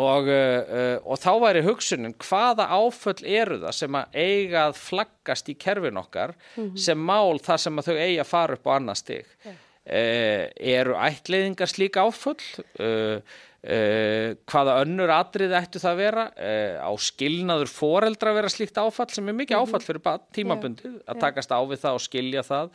[0.00, 5.50] Og, uh, og þá væri hugsunin hvaða áföll eru það sem að eiga að flaggast
[5.52, 6.32] í kerfin okkar
[6.80, 9.34] sem mál þar sem að þau eiga að fara upp á annað stig.
[9.82, 12.38] Uh, eru ætleiðingar slík áföll?
[12.80, 13.20] Uh,
[13.62, 16.24] uh, hvaða önnur atrið ættu það að vera?
[16.36, 20.98] Uh, á skilnaður foreldra að vera slíkt áfall sem er mikið áfall fyrir barn, tímabundið
[21.06, 22.72] að takast á við það og skilja það.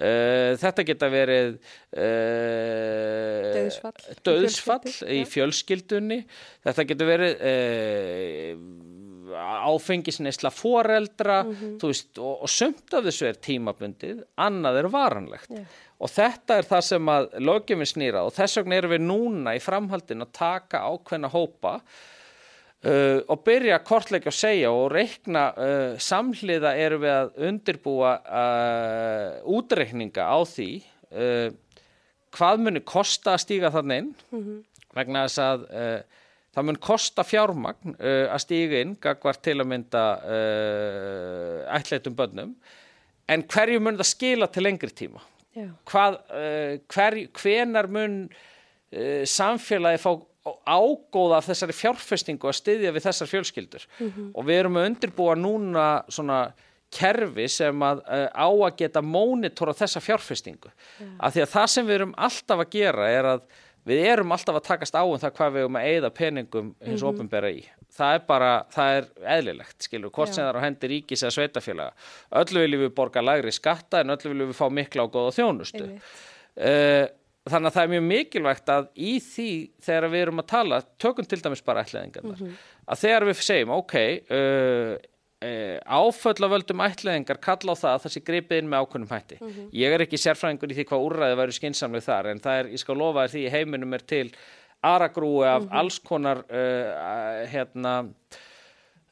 [0.00, 1.50] Uh, þetta geta verið
[4.24, 6.22] döðsfall í fjölskyldunni
[6.64, 7.32] þetta getur verið
[9.36, 11.78] áfengisneisla foreldra Mhm.
[11.80, 15.64] þú veist, og, og sumt af þessu er tímabundið annað er varanlegt Já.
[16.00, 19.60] og þetta er það sem að lögjuminn snýra og þess vegna erum við núna í
[19.62, 21.80] framhaldin að taka ákveðna hópa
[22.80, 28.12] Uh, og byrja að kortleika og segja og reikna uh, samhliða erum við að undirbúa
[28.24, 30.68] uh, útreikninga á því
[31.12, 31.50] uh,
[32.32, 34.14] hvað muni kosta að stíga þannig inn
[34.96, 36.00] vegna þess að uh,
[36.54, 42.54] það mun kosta fjármagn uh, að stíga inn gagvart til að mynda uh, ætleitum bönnum
[43.30, 45.22] en hverju mun það skila til lengri tíma?
[45.90, 48.24] Hvað, uh, hver, hvenar mun
[49.30, 50.10] samfélagi fá
[50.66, 53.84] ágóða af þessari fjárfestingu að styðja við þessar fjölskyldur?
[54.34, 56.40] Og við erum að undirbúa núna svona
[56.90, 60.70] kerfi sem að uh, á að geta mónitora þessa fjárfestingu.
[61.22, 63.44] Af því að það sem við erum alltaf að gera er að
[63.88, 67.04] við erum alltaf að takast á um það hvað við erum að eyða peningum hins
[67.04, 67.62] mm opinbera í.
[67.90, 71.36] Það er bara, það er eðlilegt skilur, hvort sem það er á hendi ríkis eða
[71.36, 72.10] sveitafélaga
[72.42, 75.88] öllu viljum við borga lægri skatta en öllu viljum við fá mikla og góða þjónustu.
[76.60, 77.06] Uh,
[77.48, 79.50] þannig að það er mjög mikilvægt að í því
[79.86, 82.42] þegar við erum að tala tökum til dæmis bara ætlaðingarnar
[82.90, 84.92] að þegar við segjum ok uh,
[85.40, 89.38] áföll af völdum ætlaðingar kalla á það að það sé gripið inn með ákveðnum hætti.
[89.72, 92.82] Ég er ekki sérfræðingur í því hvað úrræði væru skinsamlega þar en það er, ég
[92.82, 94.26] skal lofa þér því heiminum er til
[94.84, 97.94] aragrúi af alls konar uh, hérna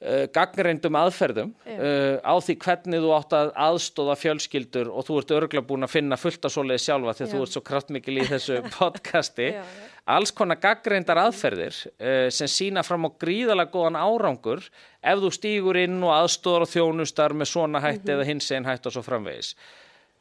[0.04, 5.34] uh, gagnreindum aðferðum uh, á því hvernig þú átt að aðstóða fjölskyldur og þú ert
[5.38, 8.28] örgla búin að finna fullt af svoleiði sjálfa því að þú ert svo kraftmikil í
[8.28, 9.50] þessu podcasti.
[9.56, 9.90] Já, já.
[10.18, 14.64] alls konar gaggreindar aðferðir uh, sem sína fram á gríðalega góðan árangur
[15.02, 18.90] ef þú stígur inn og aðstóðar og þjónustar með svona hætti eða hins einn hætti
[18.90, 19.54] og svo framvegis.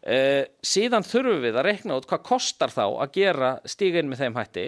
[0.08, 4.22] Uh, síðan þurfum við að rekna út hvað kostar þá að gera stíga inn með
[4.24, 4.68] þeim hætti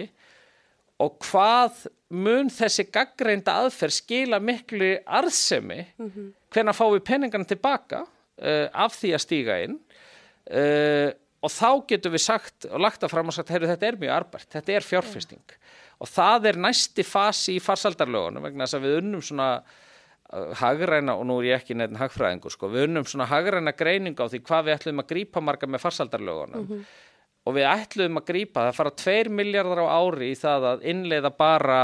[1.00, 5.84] og hvað mun þessi gaggreinda aðferð skila miklu arðsemi?
[5.98, 9.76] Mm hvenær fáum við peningana tilbaka uh, af því að stíga inn?
[10.50, 14.00] Uh, og þá getum við sagt og lagt það fram og sagt, heyrðu þetta er
[14.00, 15.54] mjög arbært, þetta er fjárfesting.
[16.00, 21.16] Og það er næsti fasi í farsaldarlögunum vegna þess að við unnum svona uh, hagræna,
[21.16, 24.42] og nú er ég ekki nefn hagfræðingur, sko, við unnum svona hagræna greining á því
[24.48, 26.82] hvað við ætlum að grípa marga með farsaldarlögunum
[27.46, 31.30] og við ætlum að grípa, það fara 2 miljardar á ári í það að innleiða
[31.38, 31.78] bara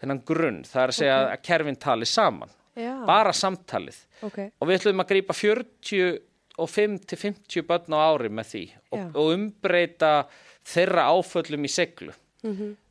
[0.00, 2.92] þennan grunn, það er að segja að kerfin tali saman, Já.
[3.06, 4.38] bara samtalið Ok.
[4.58, 9.06] og við ætlum að grípa 45 til 50 börn á ári með því og, Já.
[9.14, 10.12] og umbreyta
[10.68, 12.14] þeirra áföllum í seglu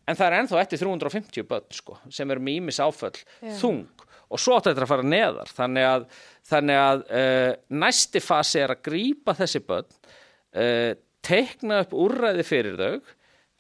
[0.08, 3.16] en það er ennþá eftir 350 börn sko, sem eru með ímis áföll
[3.60, 3.86] þung
[4.28, 6.06] og svo þetta að fara neðar þannig að,
[6.48, 10.92] þannig að uh, næsti fasi er að grípa þessi börn uh,
[11.28, 12.96] teikna upp úrræði fyrir þau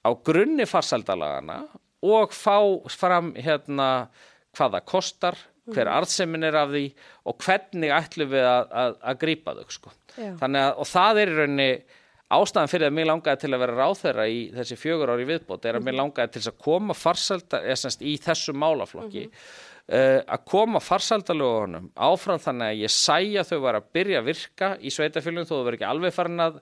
[0.08, 1.62] á grunni farsaldalagana
[2.08, 2.58] og fá
[2.94, 4.08] fram hérna
[4.58, 6.84] hvað það kostar, hver arðsemin er af því
[7.28, 9.94] og hvernig ætlum við að, að, að grípa þau sko.
[10.18, 11.72] Að, og það er í rauninni
[12.38, 15.78] ástæðan fyrir að mér langaði til að vera ráþeira í þessi fjögur ári viðbót er
[15.80, 22.42] að mér langaði til að koma semst í þessu málaflokki uh, að koma farsældalögunum áfram
[22.44, 25.80] þannig að ég sæja þau var að byrja að virka í sveitafélugum þó þau verður
[25.80, 26.60] ekki alveg farin að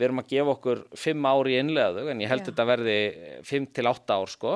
[0.00, 2.48] við erum að gefa okkur fimm ári í innlegaðu en ég held Já.
[2.50, 2.98] þetta verði
[3.46, 4.54] fimm til átta ár sko.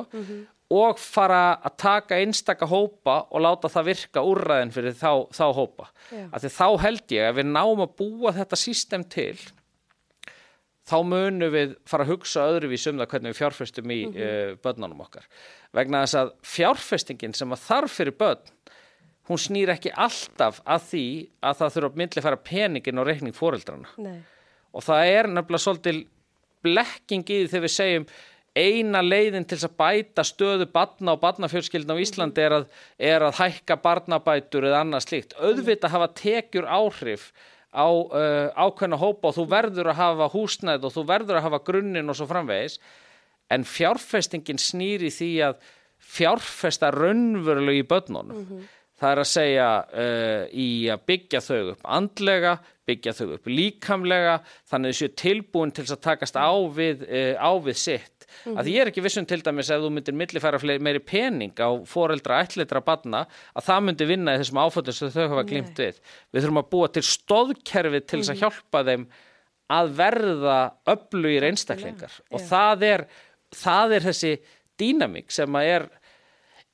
[0.75, 5.91] Og fara að taka einstaka hópa og láta það virka úrræðin fyrir þá, þá hópa.
[6.09, 6.25] Já.
[6.33, 9.37] af því þá held ég að við náum að búa þetta system til.
[10.85, 15.05] Þá munum við fara að hugsa öðruvís um það hvernig við fjárfestum í mm börnunum
[15.05, 15.29] okkar.
[15.75, 18.53] Vegna þess að fjárfestingin sem að þarf fyrir börn
[19.29, 21.05] hún snýr ekki alltaf að því
[21.41, 24.19] að það þurfa að myndli fara peningin og reikning fóreldrana Nei.
[24.75, 25.99] Og það er nefnilega svolítil
[26.65, 28.07] blekking í því þegar við segjum
[28.55, 33.41] eina leiðin til að bæta stöðu barna og barnafjölskyldna á Íslandi er að, er að
[33.41, 35.35] hækka barnabætur eða annað slíkt.
[35.35, 37.27] Auðvitað hafa tekjur áhrif
[37.75, 41.63] á uh, ákveðna hópa og þú verður að hafa húsnæð og þú verður að hafa
[41.67, 42.79] grunninn og svo framvegis
[43.51, 45.59] en fjárfestingin snýri því að
[46.15, 48.63] fjárfesta raunverulega í börnunum.
[48.95, 52.53] Það er að segja uh, í að byggja þau upp andlega,
[52.87, 54.35] byggja þau upp líkamlega,
[54.71, 58.15] þannig að þessu tilbúin til að takast á við, uh, á við sitt.
[58.45, 61.69] Að ég er ekki vissum til dæmis ef þú myndir millifæra fleiri, meiri pening á
[61.89, 63.23] foreldra ætleitra barna
[63.55, 66.01] að það myndi vinna í þessum áföllum sem þau hafa glimt við.
[66.31, 69.05] Við þurfum að búa til stóðkerfi til þess að hjálpa þeim
[69.75, 70.57] að verða
[70.93, 72.47] öflugir einstaklingar og já.
[72.51, 73.05] það er,
[73.55, 74.33] það er þessi
[74.81, 75.87] dýnamík sem að er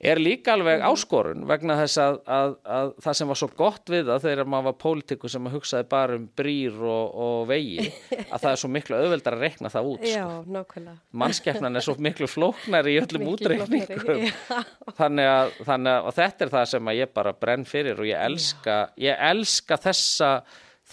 [0.02, 4.08] er líka alveg áskorun vegna þess að, að, að það sem var svo gott við
[4.10, 7.86] það þegar maður var pólitíku sem að hugsaði bara um brýr og, og vegi
[8.34, 10.96] að það er svo miklu auðveldar að rekna það út Já, sko.
[11.24, 14.26] mannskeppnan er svo miklu flóknari í öllum útreikningum.
[15.00, 18.80] þannig að, þannig að þetta er það sem ég bara brenn fyrir og ég elska,
[19.02, 20.32] ég elska þessa,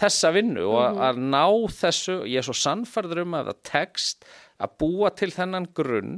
[0.03, 1.47] þessa vinnu og að, að ná
[1.81, 6.15] þessu, ég er svo sannfærður um að það tekst að búa til þennan grunn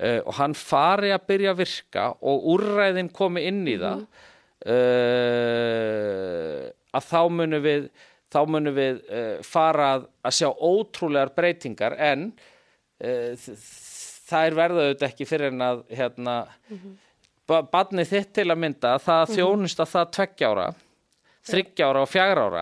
[0.00, 4.02] uh, og hann fari að byrja að virka og úrræðin komi inn í það
[5.00, 7.86] uh, að þá munum við
[8.30, 11.96] þá munum við uh, fara að, að sjá ótrúlegar breytingar.
[11.98, 13.56] En uh, þ-
[14.30, 16.36] þær verða auðvitað ekki fyrir en að hérna,
[16.70, 16.98] mm
[17.50, 20.66] barnið þitt til að mynda það þjónust að það tveggja ára
[21.50, 22.60] þryggja ára og fjagra ára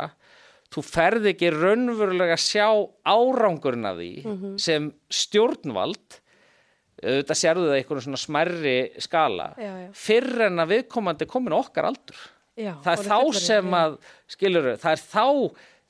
[0.73, 2.69] þú ferð ekki raunverulega að sjá
[3.13, 4.09] árangurinn af því
[4.65, 6.17] sem stjórnvald
[7.03, 9.89] auðvitað sérðu það einhvern svona smærri skala Já, já.
[9.95, 12.21] fyrr en að viðkomandi komin okkar aldur
[12.59, 13.99] Já, það er þá fullorðinn, sem að
[14.35, 15.27] skilur það er þá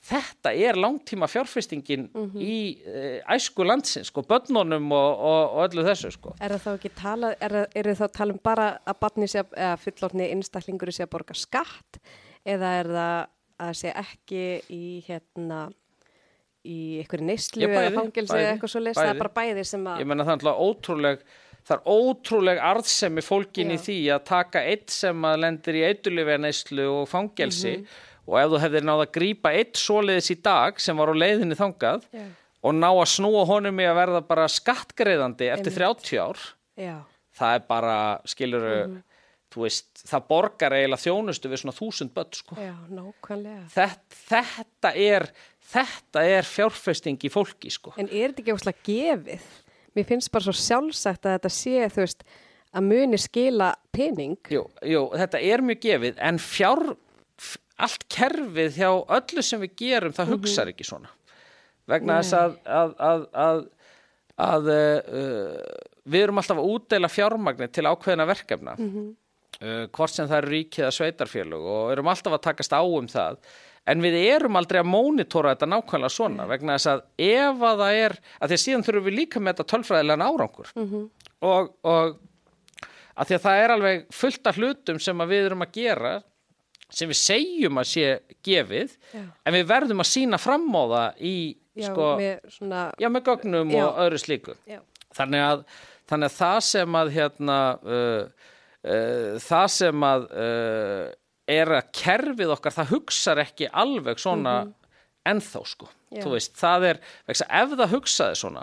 [0.09, 2.37] þetta er langtíma fjárfestingin Mhm.
[2.39, 6.35] í uh, æsku landsins sko, börnunum og, og, og öllu þessu sko.
[6.41, 9.27] Er það þá ekki tala, er, það- eru þá að tala um bara að barni
[9.29, 11.99] sé að, eða fullorðni einstaklingur sé að borga skatt
[12.47, 13.27] eða er það
[13.67, 15.65] að sé ekki í hérna
[16.69, 19.87] í einhverju neyslu eða fangelsi bæði, eða eitthvað svo leist, það er bara bæði sem
[19.93, 21.23] að ég menna það er ótrúleg
[21.69, 26.87] það er ótrúleg arðsemi fólkin í því að taka eitt sem að lendir í eitulifjarneyslu
[27.01, 27.87] og fangelsi Mhm.
[28.29, 31.57] og ef þú hefðir náð að grípa eitt svoleiðis í dag sem var á leiðinni
[31.57, 32.25] þangað Já.
[32.63, 36.05] og ná að snúa honum í að verða bara skattgreiðandi eftir Einmitt.
[36.05, 36.39] 30 ár
[36.77, 36.97] já,
[37.39, 39.03] það er bara, skiluru Mhm.
[39.51, 42.55] þú veist, það borgar eiginlega þjónustu við svona þúsund börn sko.
[42.57, 43.65] Já, nákvæmlega.
[43.73, 45.29] þetta, þetta er
[45.69, 47.95] þetta er fjárfesting í fólki sko.
[48.01, 49.49] En er þetta ekki óslega gefið?
[49.97, 52.25] Mér finnst bara svo sjálfsagt að þetta sé, þú veist,
[52.77, 54.39] að muni skila pening.
[54.53, 56.83] jú, jú, þetta er mjög gefið en fjár
[57.79, 61.13] allt kerfið hjá öllu sem við gerum það hugsar ekki svona
[61.89, 63.63] vegna þess að að, að, að,
[64.49, 65.63] að uh,
[66.09, 70.89] við erum alltaf að útdeila fjármagnir til ákveðina verkefna uh, hvort sem það eru ríkið
[70.89, 73.41] að sveitarfélög og erum alltaf að takast á um það
[73.89, 78.01] en við erum aldrei að mónitora þetta nákvæmlega svona vegna þess að ef að það
[78.05, 80.73] er að því að síðan þurfum við líka með þetta tölfræðilegan árangur.
[81.49, 82.19] Og, og
[83.19, 86.13] að því að það er alveg fullt af hlutum sem við erum að gera
[86.89, 88.13] sem við segjum að sé
[88.47, 89.23] gefið Já.
[89.45, 91.37] en við verðum að sína fram á það í
[91.79, 93.83] Já, sko, með svona, já, með gögnum Já.
[93.85, 94.55] og öðru slíku.
[95.15, 95.61] Þannig að,
[96.11, 98.49] þannig að það sem að hérna uh,
[98.83, 101.05] uh, það sem að uh,
[101.49, 104.59] er að kerfið okkar það hugsar ekki alveg svona
[105.29, 105.89] ennþá sko.
[106.09, 106.23] Já.
[106.25, 108.63] þú veist, það er, vegna, ef það hugsaði svona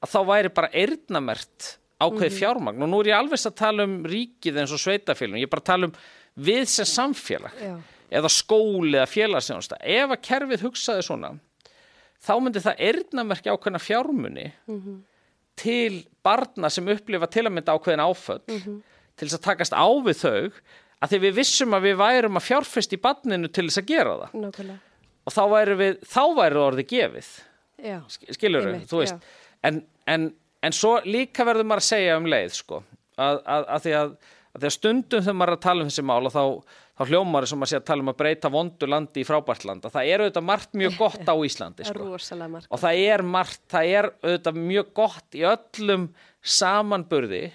[0.00, 1.68] að þá væri bara eyrnamert
[2.00, 2.82] ákveði fjármagn.
[2.82, 5.62] Og nú er ég alveg að tala um ríkið eins og sveitafélum, ég er bara
[5.62, 5.94] að tala um
[6.40, 7.54] við sem samfélag.
[7.60, 7.76] Já,
[8.10, 9.78] eða skóli eða félagsþjónusta.
[9.86, 11.34] Ef að kerfið hugsaði svona
[12.20, 14.46] þá myndi það eyrnamerki ákveðna fjármuni
[15.60, 20.16] til barna sem upplifa til að mynda ákveðin áföll til þess að takast á við
[20.20, 20.50] þau
[21.00, 24.16] að því við vissum að við værum að fjárfest í barninu til þess að gera
[24.22, 24.34] það.
[24.44, 24.80] Nákvæmlega.
[25.24, 27.30] og þá væri við, þá væri orðið gefið.
[27.80, 27.96] Já,
[28.36, 29.30] skilur Einmitt, þú veist.
[29.64, 29.80] en,
[30.12, 30.26] en,
[30.66, 32.82] en svo líka verður maður að segja um leið sko,
[33.16, 34.12] að, að, að, því að,
[34.52, 36.44] að því að stundum þegar maður er að tala um þessi mál og þá,
[37.00, 39.86] þá hljómar sem maður sé að tala um að breyta vondu landi í frábært land.
[39.88, 42.08] Og það er auðvitað margt mjög gott á Íslandi sko.
[42.68, 46.10] og það er margt, það er auðvitað mjög gott í öllum
[46.40, 47.46] samanburði.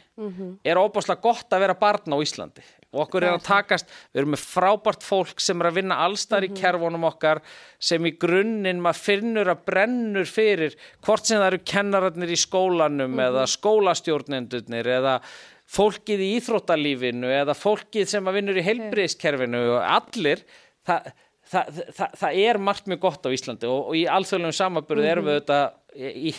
[0.65, 2.65] Er óbáslega gott að vera barn á Íslandi.
[2.95, 6.45] Og okkur er að takast, við erum með frábært fólk sem er að vinna allstar
[6.47, 7.41] í kerfunum okkar
[7.81, 13.19] sem í grunninn maður finnur að brennur fyrir hvort sem það eru kennararnir í skólanum
[13.19, 15.17] eða skólastjórnendurnir eða
[15.65, 20.43] fólkið í íþróttalífinu eða fólkið sem að vinnur í heilbriðskerfinu og allir
[20.85, 21.07] það,
[21.49, 25.29] það, það, það er margt mjög gott á Íslandi og, og í alþjóðlegum samanburði erum
[25.31, 25.61] við þetta
[25.95, 26.35] í, í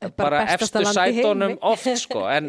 [0.00, 1.58] Bara bara efstu í heimi.
[1.72, 2.46] oft sko en,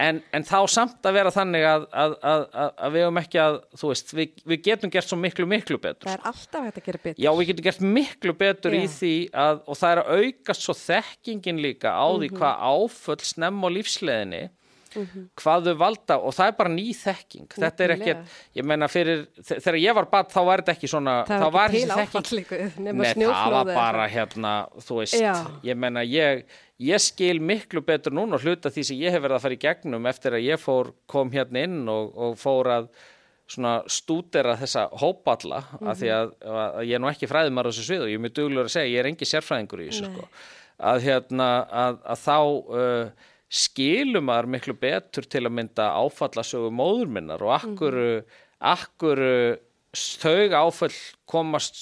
[0.00, 3.58] en, en þá samt að vera þannig að, að, að, að, við höfum ekki að
[3.76, 6.86] þú veist, við, við getum gert svo miklu miklu betur Það er alltaf hægt að
[6.88, 7.20] gera betur.
[7.20, 8.88] Já, við getum gert miklu betur í Já.
[8.96, 9.12] því
[9.44, 12.40] að, og það er að aukast svo þekkingin líka á því Mhm.
[12.40, 14.42] hvað áföll snemm á lífsleðinni
[15.42, 17.48] hvað þau valda og það er bara ný þekking.
[17.56, 20.90] Þetta er ekkert, ég menna fyrir þe- þegar ég var bad þá var þetta ekki
[20.92, 24.54] svona Það var var ekki til þekking áfall nema Nei, það var bara hérna,
[24.86, 25.34] þú veist, Já.
[25.62, 26.44] ég menna ég,
[26.78, 30.06] ég skil miklu betur núna hluta því sem ég hef verið að fara í gegnum
[30.12, 32.88] eftir að ég fór, kom hérna inn og, og fór að
[33.46, 37.84] svona stúdera þessa hópalla af því að, að ég er nú ekki fræðumar á þessu
[37.86, 40.24] svið og ég er mjög duglur að segja, ég er engi sérfræðingur í þessu sko,
[40.90, 47.12] að hérna að, að þá uh, skilum maður miklu betur til að mynda áfallasögu móður
[47.14, 47.98] minnar og akkur,
[48.58, 49.22] akkur
[49.96, 50.94] þau áfall
[51.28, 51.78] komast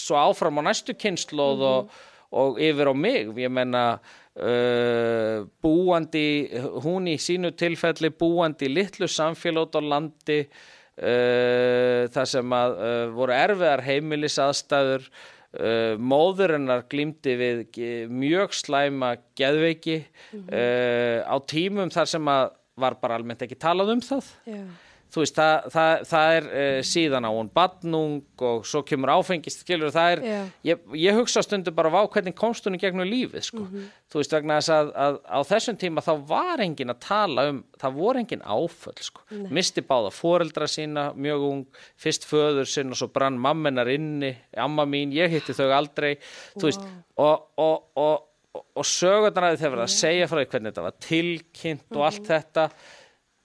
[0.00, 1.94] svo áfram á næstu kynnslóð og,
[2.30, 3.32] og yfir á mig.
[3.38, 6.48] Ég menna uh, búandi
[6.84, 13.36] hún í sínu tilfelli búandi litlu samfélag á landi uh, þar sem að uh, voru
[13.36, 15.10] erfiðar heimilis aðstæður
[15.58, 17.64] uh, móður hennar glýmdi við
[18.12, 20.02] mjög slæma geðveiki.
[20.36, 22.48] Uh, á tímum þar sem að
[22.80, 24.30] var bara almennt ekki talað um það.
[24.48, 24.62] Já,
[25.10, 29.64] þú veist, það, það, það er uh, síðan á hún badnung og svo kemur áfengist,
[29.64, 30.38] skilur það er Já.
[30.70, 33.66] ég, ég hugsa stundu bara vá hvernig komst hún í gegnum lífið, sko.
[34.10, 37.60] Þú veist, vegna þess að, að á þessum tíma þá var engin að tala um
[37.80, 39.26] það voru engin áföll, sko.
[39.50, 44.86] Misti báða foreldra sína, mjög ung fyrst föður sinn og svo brann mammenar inni, amma
[44.88, 46.14] mín, ég hitti þau aldrei.
[46.54, 46.86] Þú veist,
[47.20, 50.96] og, og, og, og, sögurnar að þið verið að segja frá því hvernig þetta var
[51.06, 52.66] tilkynnt og allt þetta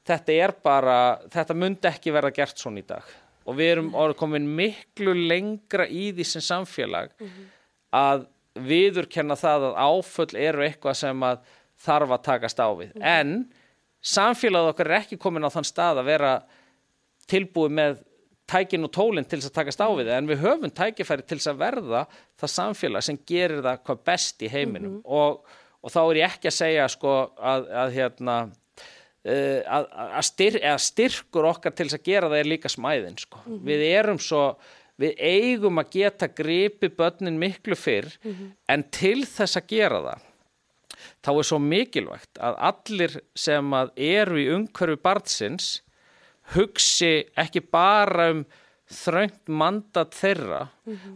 [0.06, 0.98] þetta er bara,
[1.34, 3.04] þetta myndi ekki verða gert svona í dag.
[3.46, 7.12] Og við erum orðið komin miklu lengra í því sem samfélag
[7.94, 11.46] að viðurkenna það að áföll eru eitthvað sem að
[11.86, 12.96] þarf að takast á við.
[13.02, 13.38] En
[14.06, 16.34] samfélagið okkar er ekki komin á þann stað að vera
[17.30, 18.04] tilbúið með
[18.50, 20.12] tækin og tólinn til þess að takast á við.
[20.14, 22.04] En við höfum tækifæri til þess að verða
[22.40, 25.00] það samfélag sem gerir það hvað best í heiminum.
[25.06, 25.42] Og,
[25.82, 28.38] og þá er ég ekki að segja sko að, að hérna
[29.26, 33.42] að, að, styr, að styrkur okkar til þess að gera það er líka smæðin sko.
[33.66, 34.44] við erum svo
[35.02, 38.12] við eigum að geta gripi börnin miklu fyrr
[38.70, 40.28] en til þess að gera það
[41.26, 45.72] þá er svo mikilvægt að allir sem að eru í umhverfi barnsins
[46.54, 48.46] hugsi ekki bara um
[48.86, 50.68] þröngt mandat þeirra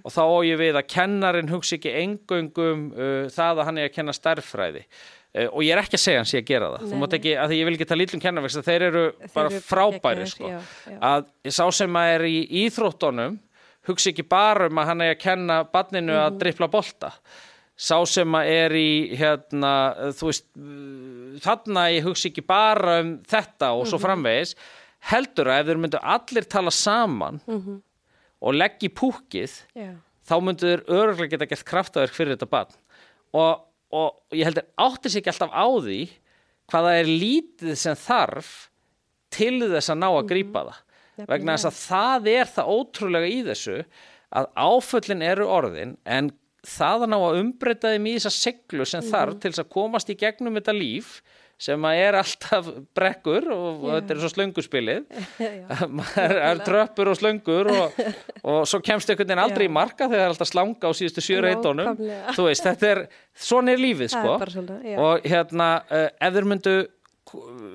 [0.04, 3.90] og þá á ég við að kennarin hugsi ekki engöngum uh, það að hann er
[3.90, 4.82] að kenna stærðfræði.
[4.82, 5.19] uh,
[5.54, 7.34] og ég er ekki að segja hann sé að gera það Nei, þú mátt ekki,
[7.38, 9.04] að því ég vil ekki tala lítlum kennarvegs að þeir eru
[9.36, 10.48] bara eru frábæri geggjaðir, sko.
[10.50, 10.60] já,
[10.90, 10.98] já.
[11.00, 11.26] að
[11.60, 13.40] sá sem að er í íþróttunum
[13.90, 16.24] hugsi ekki bara um að hann er að kenna barninu Mhm.
[16.26, 17.12] að drippla bolta
[17.80, 19.74] sá sem að er í hérna,
[20.18, 20.46] þú veist
[21.46, 23.90] þarna ég hugsi ekki bara um þetta og Mhm.
[23.92, 24.56] svo framvegis
[25.12, 27.82] heldur að ef þeir myndu allir tala saman Mhm.
[28.42, 29.96] og leggja í púkið Já.
[30.28, 32.74] þá myndu þeir öruglega geta gert kraftaverk fyrir þetta barn
[33.34, 33.62] og,
[33.96, 36.00] og ég heldur áttir sig ekki alltaf á því
[36.70, 38.52] hvað það er lítið sem þarf
[39.34, 40.84] til þess að ná að grípa það.
[41.30, 43.80] Vegna þess að það er það ótrúlega í þessu
[44.40, 46.30] að áföllin eru orðin en
[46.68, 50.12] það að ná að umbreyta þeim í þessa seglu sem þarf til þess að komast
[50.12, 51.20] í gegnum þetta líf
[51.60, 55.02] sem að er alltaf brekkur og, og þetta er svo slönguspilið.
[56.00, 57.98] Maður er tröppur og slöngur og,
[58.54, 61.26] og svo kemst einhvern veginn aldrei í marka þegar það er alltaf slanga á síðustu
[61.26, 62.36] sjö reytónum Nákvæmlega.
[62.38, 63.02] þú veist, þetta er,
[63.36, 64.38] svona er lífið Það sko.
[64.48, 64.80] er svona,
[65.10, 66.76] og hérna, uh, ef þeir myndu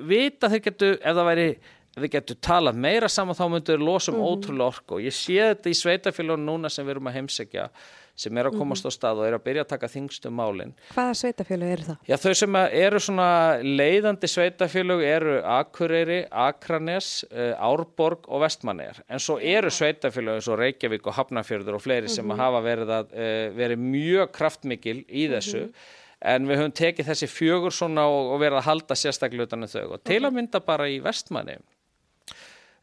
[0.08, 1.48] vita þeir getu, ef það væri
[1.94, 4.24] ef þeir getu talað meira saman þá myndu þeir losa um Mhm.
[4.32, 4.96] ótrúlega orku.
[4.96, 7.68] Og ég sé þetta í sveitafélagum núna sem við erum að heimsækja
[8.16, 8.94] sem er að komast á Mhm.
[8.96, 11.96] stað og er að byrja að taka þingstu málin Hvaða sveitafjölu eru það?
[12.08, 13.28] Já, þau sem eru svona
[13.62, 19.00] leiðandi sveitafélög eru Akureyri, Akranes, uh, Árborg og Vestmanneir.
[19.08, 22.88] En svo eru sveitafélög eins og Reykjavík og Hafnarfjörður og fleiri sem að hafa verið,
[23.00, 25.68] að, uh, verið mjög kraftmikil í þessu.
[26.24, 29.68] En við höfum tekið þessi fjögur svona og, og verið að halda sérstaklega utan um
[29.68, 29.92] þau.
[29.92, 31.58] Og til að mynda bara í Vestmanni,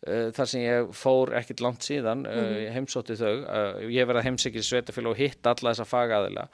[0.02, 4.30] þar sem ég fór ekkit langt síðan, uh, ég heimsótti þau, uh, ég verið að
[4.32, 6.48] heimsækja sveitafélag og hitt alla þessa fagaðila.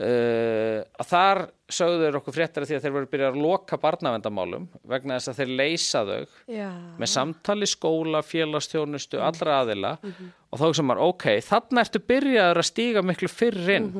[0.00, 1.38] Að þar
[1.68, 5.50] sögður okkur fréttari því að þeir voru byrjað að loka barnavendamálum vegna þess að þeir
[5.58, 6.68] leysa þau Já.
[7.02, 12.68] með samtali skóla, félagstjónustu, allra aðila og þá sem maður, ok, þarna ertu byrjaður að
[12.70, 13.90] stíga miklu fyrr inn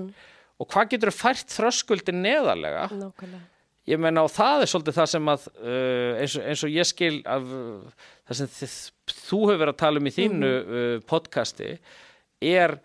[0.57, 3.45] og hvað getur fært þröskuldin neðarlega Nákvæmlega.
[3.91, 6.89] Ég meina og það er svolítið það sem að uh, eins, og, eins og ég
[6.89, 8.79] skil af uh, það sem þið,
[9.11, 11.71] þú hefur verið að tala um í þínu uh, podcasti
[12.51, 12.77] er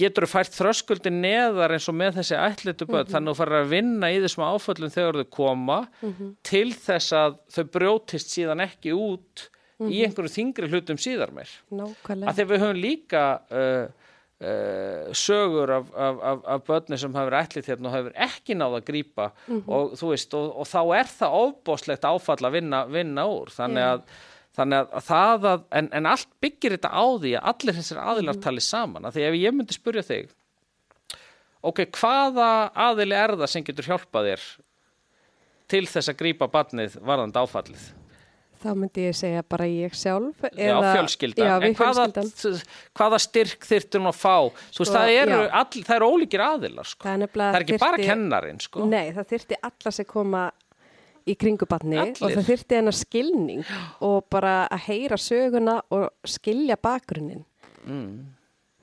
[0.00, 3.08] getur þú fært þröskuldin neðar eins og með þessi ætlitu börn?
[3.10, 5.78] Þannig að þú farir að vinna í þessum áföllum þegar þau koma
[6.46, 9.48] til þess að þau brjótist síðan ekki út
[9.88, 11.50] í einhverju þingri hlutum síðar meir.
[11.72, 12.30] Nákvæmlega.
[12.30, 13.99] að að við höfum líka uh,
[14.40, 18.26] uh, sögur af, af, af, af börni sem hafa verið ætlit hérna og hafa verið
[18.26, 19.30] ekki náð að grípa.
[19.66, 23.54] Og þú veist og, og þá er það ofbóðslegt áfall að vinna, vinna úr.
[23.54, 24.04] Þannig að,
[24.58, 28.44] þannig að það að en, en allt byggir þetta á því að allir þessir aðilar
[28.44, 29.08] tali saman.
[29.08, 30.36] Að því ef ég myndi spurja þig
[31.66, 32.50] ok, hvaða
[32.88, 34.44] aðili er það sem getur hjálpað þér
[35.70, 37.88] til þess að grípa barnið varðandi áfallið
[38.60, 40.42] Þá myndi ég segja bara ég sjálf.
[40.52, 41.46] Já, fjölskyldan.
[41.48, 42.06] Já, en hvaða,
[42.98, 44.34] hvaða styrk þyrftir hún að fá?
[44.50, 47.06] Þú veist, Sko, það eru, all, það eru ólíkir aðilar, sko.
[47.06, 48.88] Það er Það er ekki bara þyrfti- kennarin, sko.
[48.90, 50.42] Nei, það þyrfti alla sem koma
[51.28, 52.20] í kringu batni Allir.
[52.20, 53.64] og það þyrfti hennar skilning
[54.00, 57.44] og bara að heyra söguna og skilja bakgrunnin.
[57.86, 58.12] Mm.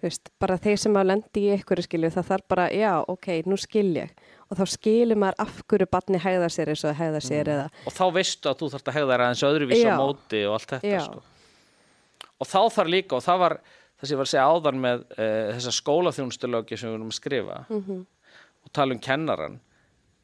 [0.01, 3.57] Veist, bara þeir sem að lendi í einhverju skilju, það þarf bara, já, ok, nú
[3.57, 4.11] skil ég.
[4.47, 7.65] Og þá skilur maður af hverju batni hegða sér eins og það hegða sér eða,
[7.89, 9.97] Og þá veistu að þú þarft að hegða þér aðeins öðruvísi á Já.
[9.99, 11.23] móti og allt þetta, sko.
[12.39, 13.57] Og þá þarf líka, og það var
[13.97, 17.17] það sem ég var að segja áðan með uh, þessa skólaþjónustulögi sem við erum að
[17.17, 18.05] skrifa Mhm.
[18.67, 19.59] og tala um kennaran,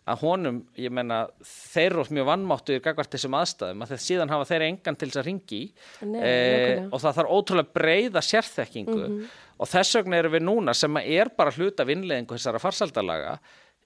[0.04, 4.48] að honum, ég menna, þeir eru mjög vannmáttuðir gagvart þessum aðstæðum, að þeir síðan hafa
[4.50, 5.62] þeir engan til þess að ringi
[6.04, 6.90] Nei, eh, nákvæmlega.
[6.92, 9.28] og það þarf ótrúlega breyða sérþekkingu
[9.60, 13.40] og þess vegna erum við núna sem að er bara hluta vinnleðingu þessara farsaldalaga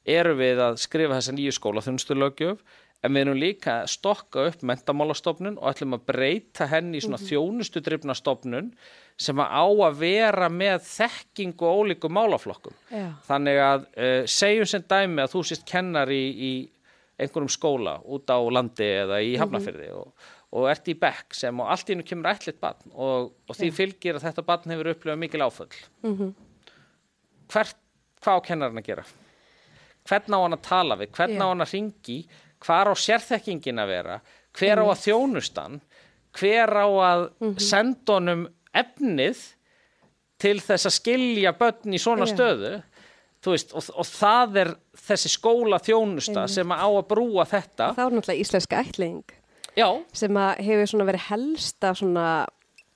[0.07, 2.61] erum við að skrifa þessa nýju skólaþjónustulögjöf
[3.05, 7.19] en við erum líka að stokka upp mentamálastofnun og ætlum að breyta henni í svona
[7.21, 8.71] þjónustudrifna stofnun
[9.17, 12.73] sem að á að vera með þekkingu og ólíku málaflokkum.
[12.93, 13.11] Já.
[13.27, 16.51] þannig að uh, segjum sem dæmi að þú sést kennar í, í
[17.17, 20.27] einhverjum skóla út á landi eða í hafnafyrði og,
[20.57, 23.71] og ert í bekk sem og allt í hennu kemur ætlit barn og, og því
[23.77, 25.71] fylgir að þetta barn hefur upplifað mikil áföll.
[26.05, 26.35] Mhm.
[27.53, 27.79] hvert,
[28.21, 29.07] hvað á kennarinn að gera
[30.09, 31.43] hvern á hann að tala við hvern Já.
[31.43, 32.17] á hann að ringi
[32.65, 34.19] hvar á sérþekkingin að vera
[34.57, 35.79] hver á að þjónustan
[36.37, 37.57] hver á að Mhm.
[37.59, 39.37] senda honum efnið
[40.39, 42.33] til þess að skilja börn í svona Já.
[42.35, 42.73] stöðu
[43.47, 44.69] veist, og, og það er
[45.07, 46.51] þessi skóla þjónusta Einmitt.
[46.57, 49.23] sem á að brúa þetta þá er náttúrulega íslenska ætling
[49.77, 52.25] já, sem að hefur verið helsta svona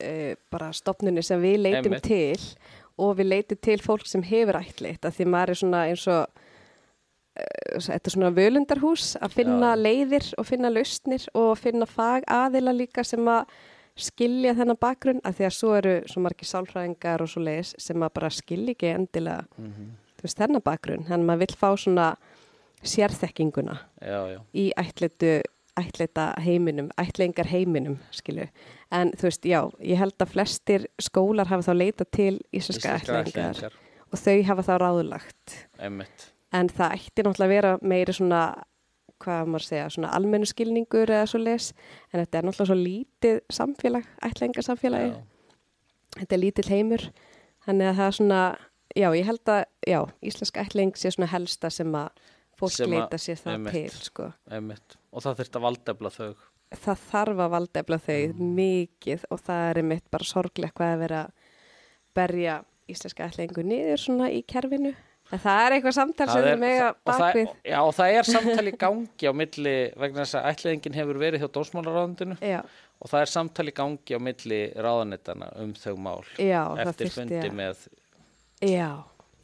[0.04, 2.04] uh, bara stopnunni sem við leitum Einmitt.
[2.04, 2.58] til
[3.00, 6.28] og við leitum til fólk sem hefur ætlitt að því maður er svona eins og
[7.78, 9.82] þetta er svona völundarhús að finna Já.
[9.82, 13.52] leiðir og finna lausnir og finna fag aðila líka sem að
[14.02, 18.04] skilja þennan bakgrunn að því að svo eru svo margir sálfræðingar og svo leiðis sem
[18.04, 19.66] að bara skilja ekki endilega
[20.22, 22.08] þú veist þennan bakgrunn, þannig að maður vill fá svona
[22.82, 25.40] sérþekkinguna já, já, í ætlitu
[25.80, 28.48] ætlita heiminum, ætlingar heiminum skilju,
[28.92, 33.64] en þú veist, já ég held að flestir skólar hafa þá leita til íslenska ætlingar
[34.12, 38.42] og þau hafa þá ráðulagt einmitt en það ætti náttúrulega að vera meiri svona
[39.22, 41.68] hvað maður segja, svona almennu skilningur eða svo les,
[42.12, 45.20] en þetta er náttúrulega svo lítið samfélag, ætlingarsamfélagi Já.
[46.18, 47.04] þetta er lítill heimur.
[47.62, 48.40] Þannig að það er svona,
[48.98, 52.10] já, ég held að já, íslensk ætling sé svona helsta sem að
[52.58, 53.76] fólk leita sér það einmitt.
[53.78, 54.32] til, sko.
[54.50, 56.32] Einmitt, og það þurft að valdefla þau.
[56.82, 58.52] Það þarf að valdefla þau Mm.
[58.58, 61.32] mikið og það er einmitt bara sorglega hvað að vera að
[62.18, 62.58] berja
[62.90, 64.96] íslenska ætlingu niður svona í kerfinu
[65.32, 67.52] en það er eitthvað samtal sem við mega bakvið.
[67.72, 71.44] já, og það er samtal í gangi á milli, vegna þess að ætliðingin hefur verið
[71.46, 72.60] hjá dósmálaráðundinu já,
[73.02, 77.40] og það er samtal í gangi á milli ráðanettana um þau mál já, eftir fundi
[77.40, 77.88] að- með
[78.62, 78.90] já,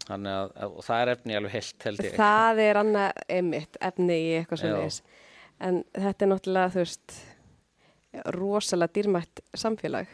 [0.08, 2.14] þannig að, og það er efni alveg heilt held ég.
[2.20, 4.62] Það er annað einmitt efni í eitthvað Já.
[4.62, 5.02] svo leiðis
[5.60, 7.18] en þetta er náttúrulega þú veist
[8.34, 10.08] rosalega dýrmætt samfélag.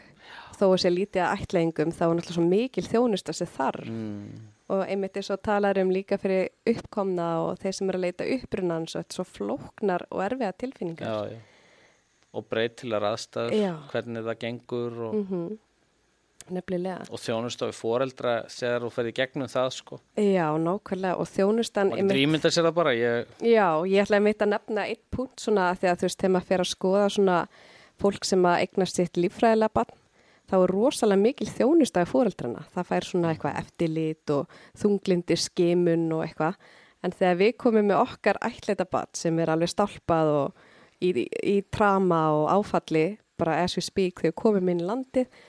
[0.58, 3.86] Þó að sé lítið að ætlaðingum þá er náttúrulega svo mikil þjónusta sem þarf.
[3.88, 4.42] Mm,
[4.72, 8.24] og einmitt er svo talar um líka fyrir uppkomna og þeir sem eru að leita
[8.24, 11.10] og þetta er svo flóknar og erfiða tilfinningar.
[11.10, 11.38] Já, já.
[12.34, 13.74] og breytilar aðstæður Já.
[13.92, 15.58] hvernig það gengur og, mm
[16.52, 17.04] nefnilega.
[17.12, 19.98] Og þjónustofi foreldra þegar þú ferði gegnum það sko.
[20.20, 21.16] Já, nákvæmlega.
[21.20, 24.52] Og þjónustan og ekki ímynda sér það bara ég, Já, ég ætla að mitt að
[24.54, 27.38] nefna einn punkt svona að þú veist, þegar maður fer að skoða svona
[28.02, 29.98] fólk sem að eignast sitt líffræðilega barn,
[30.54, 32.62] þá er rosalega mikil þjónustæði fóreldrana.
[32.74, 36.58] Það fær svona eitthvað eftirlit og þunglindi skimun og eitthvað.
[37.04, 40.62] En þegar við komum með okkar ætleita barn sem er alveg stálpað og
[41.02, 43.06] í, í, í trama og áfalli,
[43.40, 45.42] bara as we speak, þegar komum inn í landið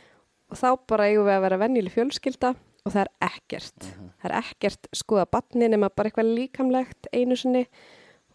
[0.51, 3.91] og þá bara eigum við að vera venjuleg fjölskylda og það er ekkert.
[4.21, 7.65] Það er ekkert skoða barni nema bara eitthvað líkamlegt einu sinni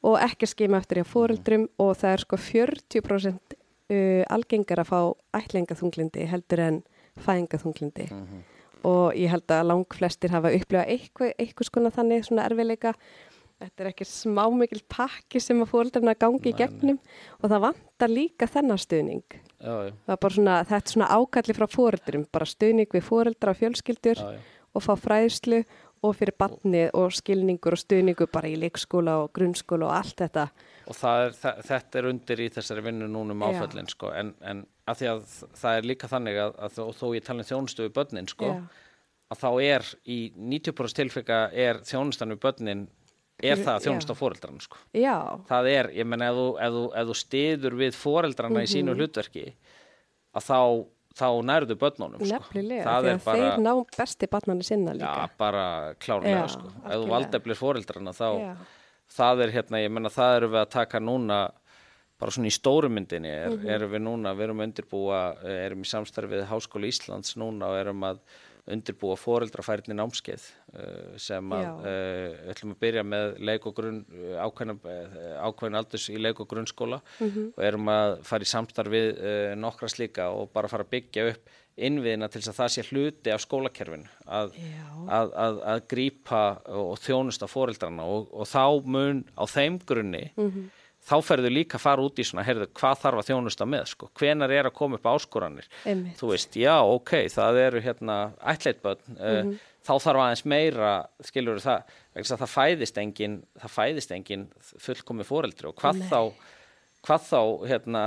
[0.06, 3.59] og ekki skima eftir hjá fóreldrum og það er sko 40%
[3.90, 5.00] uh, algengar að fá
[5.40, 6.80] ætlingaþunglindi heldur en
[7.20, 8.08] fæðingaþunglindi
[8.86, 12.94] og ég held að lang flestir hafa upplifað eitthvað, eitthvað skona þannig svona erfiðleika.
[13.60, 16.96] Þetta er ekki smá mikil pakki sem að fóreldrarna gangi í gegnum
[17.42, 19.36] og það vantar líka þennan stuðning.
[19.60, 24.22] Já, já, svona, þetta er svona ákalli frá fóreldrum bara stuðning við fóreldra og fjölskyldur
[24.22, 24.38] já.
[24.72, 25.60] og fá fræðslu
[26.02, 30.46] og fyrir barnið og skilningur og stuðningur bara í leikskóla og grunnskóla og allt þetta.
[30.90, 30.96] og
[31.26, 33.50] er, það, þetta er undir í þessari vinnu núna um Já.
[33.52, 37.04] áföllin sko, en, en að því að það er líka þannig að, að þó, þó
[37.14, 38.54] ég tala um þjónustu við börnin sko,
[39.30, 42.86] að þá er í 90% tilfika er þjónustan við börnin
[43.40, 44.18] er það að þjónusta já.
[44.18, 44.80] fóreldrarna sko.
[44.92, 45.14] Já,
[45.48, 46.40] það er, ég menna ef
[46.74, 48.72] þú, stiður við fóreldrana í Mhm.
[48.74, 49.44] sínu hlutverki
[50.36, 50.58] að þá,
[51.20, 52.30] þá nærðu börnunum sko.
[52.32, 55.14] nefnilega, það því að bara, þeir ná besti barnanir sinna líka.
[55.14, 55.64] já, bara
[56.00, 56.72] klárlega Já, sko.
[56.84, 58.52] ef þú valdeflir fóreldrana þá Já.
[59.20, 61.40] það er hérna, ég menna það erum við að taka núna
[62.20, 63.68] bara svona í stórumyndinni er, Mhm.
[63.74, 68.00] erum við núna, við erum að undirbúa erum í samstarfið Háskóla Íslands núna og erum
[68.04, 68.18] að
[68.74, 70.44] undirbúa foreldrafærni námskeið
[70.74, 74.02] uh, sem að uh, ætlum að byrja með leik og grunn
[74.40, 77.52] ákveðin, aldurs í leik og grunnskóla Mhm.
[77.56, 81.50] og erum að fara í samstarfið uh, nokkra slíka og bara fara að byggja upp
[81.80, 84.50] innviðina til þess að það sé hluti af skólakerfinu að,
[85.08, 86.40] að, að, að grípa
[86.76, 90.68] og þjónusta foreldrana og, og þá mun á þeim grunni Mhm.
[91.08, 94.10] Þá ferðu líka að fara út í svona, heyrðu, hvað þarf að þjónusta með, sko,
[94.20, 96.18] hvenar er að koma upp áskoranir, Einmitt.
[96.20, 98.18] þú veist, já, ok, það eru hérna
[98.52, 99.50] ætleitbönn, Mhm.
[99.50, 100.92] uh, þá þarf aðeins meira,
[101.24, 101.82] skilur það,
[102.14, 104.48] það fæðist engin, það fæðist engin
[104.78, 106.08] fullkomi foreldri og hvað Nei.
[106.08, 106.20] þá,
[107.02, 107.40] hvað þá,
[107.70, 108.02] hérna,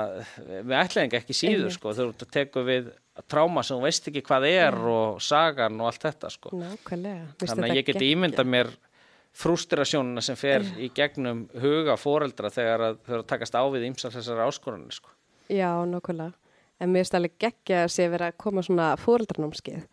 [0.64, 1.74] við ætlaðing ekki síður, Einmitt.
[1.80, 2.91] sko, þú tekur við
[3.30, 6.50] tráma sem þú veist ekki hvað er og sagan og allt þetta, sko.
[6.54, 7.28] Nákvæmlega.
[7.41, 8.70] Þannig að ég geti ímyndað mér
[9.34, 14.13] frustrasjónuna sem fer í gegnum huga foreldra þegar að þau að takast á við ýmsar
[14.13, 15.09] þessar áskorunni sko.
[15.49, 16.34] Já, nákvæmlega.
[16.81, 19.84] En mér finnst alveg geggja að sé verið að koma svona fóreldranámskeið.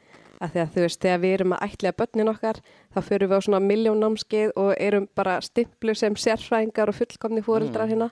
[0.40, 2.60] Af því að þú veist, þegar við erum að ætliða börnin okkar,
[2.94, 7.84] þá fyrir við á svona miljónnámskeið og erum bara stimplu sem sérfræðingar og fullkomni fóreldrar
[7.86, 7.90] Mm.
[7.92, 8.10] hérna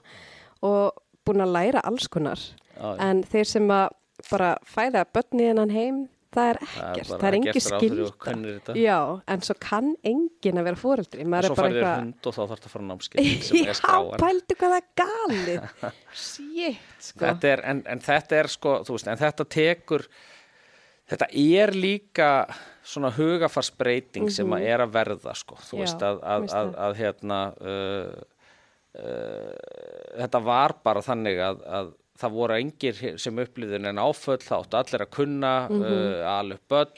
[0.61, 0.93] og
[1.25, 2.37] búin að læra alls konar.
[2.77, 3.01] Já, já.
[3.09, 3.89] En þeir sem að
[4.29, 7.09] bara fæða börni hennan heim, það er er ekkert.
[7.09, 7.53] Það er engin
[8.59, 8.75] þetta.
[8.79, 8.97] Já,
[9.33, 11.25] en svo kann engin að vera fóreldri.
[11.25, 12.01] og svo bara færður eitthvað...
[12.03, 15.69] hund og þá þarf það að fara námskeið Já, pældu hvað það er galið.
[16.25, 17.21] Shit, sko.
[17.25, 20.05] þetta er, en, en þetta er sko, þú veist, en þetta tekur
[21.09, 22.31] þetta er líka
[22.89, 25.79] svona hugafarsbreyting sem að er að verða sko, þú Mhm.
[25.79, 28.19] Já, veist að, að, að, að hérna uh,
[28.99, 29.55] uh,
[30.21, 34.79] þetta var bara þannig að, að það voru engir sem upplýðin en áföll, það áttu
[34.79, 35.97] allir að kunna mm -hmm.
[35.97, 36.95] uh, alveg börn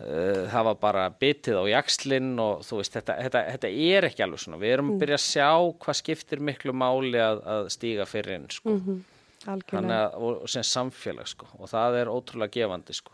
[0.00, 4.26] uh, það var bara bitið á jakslinn og þú veist, þetta, þetta, þetta er ekki
[4.26, 5.50] alveg svona, við erum að byrja að sjá
[5.84, 8.70] hvað skiptir miklu máli að, að stíga fyrir inn sko.
[8.70, 9.90] mm -hmm.
[9.92, 11.46] að, og sem samfélag sko.
[11.58, 13.12] og það er ótrúlega gefandi sko.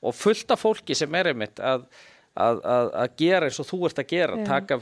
[0.00, 1.88] og fullt af fólki sem er einmitt að
[2.36, 4.42] Að, að, að gera eins og þú ert að gera Já.
[4.44, 4.76] taka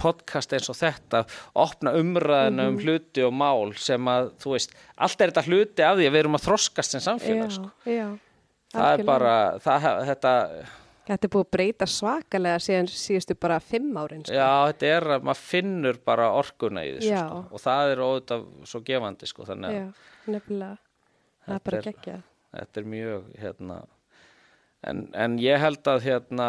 [0.00, 2.68] podcast eins og þetta opna umræðinu mm -hmm.
[2.68, 2.84] um mhm.
[2.84, 6.22] hluti og mál sem að, þú veist, allt er þetta hluti af því að við
[6.22, 7.56] erum að þroskast sem samfélag Já.
[7.58, 7.70] Sko.
[7.84, 8.08] Já.
[8.72, 10.32] það er bara það, þetta
[11.04, 14.32] Þetta er búið að breyta svakalega síðan síðustu bara fimm árin sko.
[14.32, 17.40] Já, þetta er að maður finnur bara orkuna í þessu sko.
[17.50, 20.78] og það er ótaf svo gefandi sko þannig að nefnilega,
[21.44, 22.22] það er bara geggja
[22.54, 23.76] Þetta er mjög, hérna
[24.86, 26.48] en, en ég held að hérna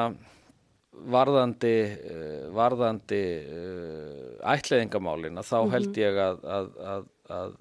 [1.11, 5.73] varðandi, eh, varðandi uh, ætliðingamálin að þá -hmm.
[5.75, 7.55] held ég að, að, að,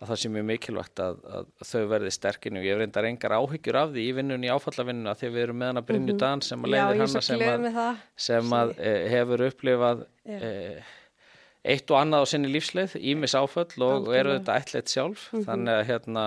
[0.00, 1.18] að það sé mjög mikilvægt að
[1.66, 5.42] þau verði sterkinu ég reyndar engar áhyggjur af því í vinnunni í áfallavinnuna þegar við
[5.42, 6.22] erum með hana Brynju mhm.
[6.22, 7.44] Dan sem að leiðir hana sem,
[8.28, 10.54] sem að e, hefur upplifað e,
[11.74, 15.46] eitt og annað á sinni lífsleið, ímis áfall og, eru þetta ætlið sjálf mm -hmm.
[15.50, 16.26] þannig að hérna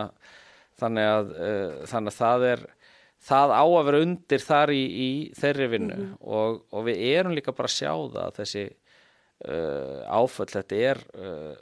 [0.83, 1.51] þannig að, e,
[1.89, 2.65] þannig að það er
[3.23, 5.09] það á að vera undir þar í, í
[5.39, 6.15] þeirri vinnu mm -hmm.
[6.21, 8.65] og, og við erum líka bara að sjá það að þessi
[9.47, 11.53] uh, áföll, þetta er uh,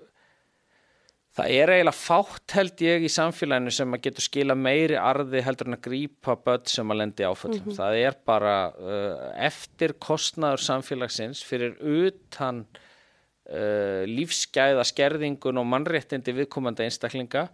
[1.37, 5.69] það er eiginlega fátt held ég í samfélaginu sem að getur skila meiri arði heldur
[5.69, 7.77] en að grípa börn sem að lendi áföll mm -hmm.
[7.77, 16.83] það er bara uh, eftir kostnaður samfélagsins fyrir utan uh, lífsgæða skerðingun og mannréttindi viðkomandi
[16.83, 17.47] einstaklinga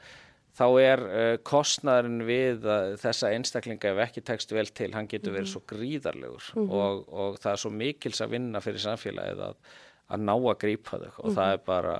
[0.57, 5.35] þá er uh, kostnæðurinn við uh, þessa einstaklinga ef ekki tekst vel til, hann getur
[5.35, 5.53] verið mhm.
[5.53, 6.77] svo gríðarlegur mm -hmm.
[6.81, 9.57] og, og það er svo mikils að vinna fyrir samfélagið að,
[10.07, 11.37] að ná að grípa þau og mm -hmm.
[11.39, 11.97] það er bara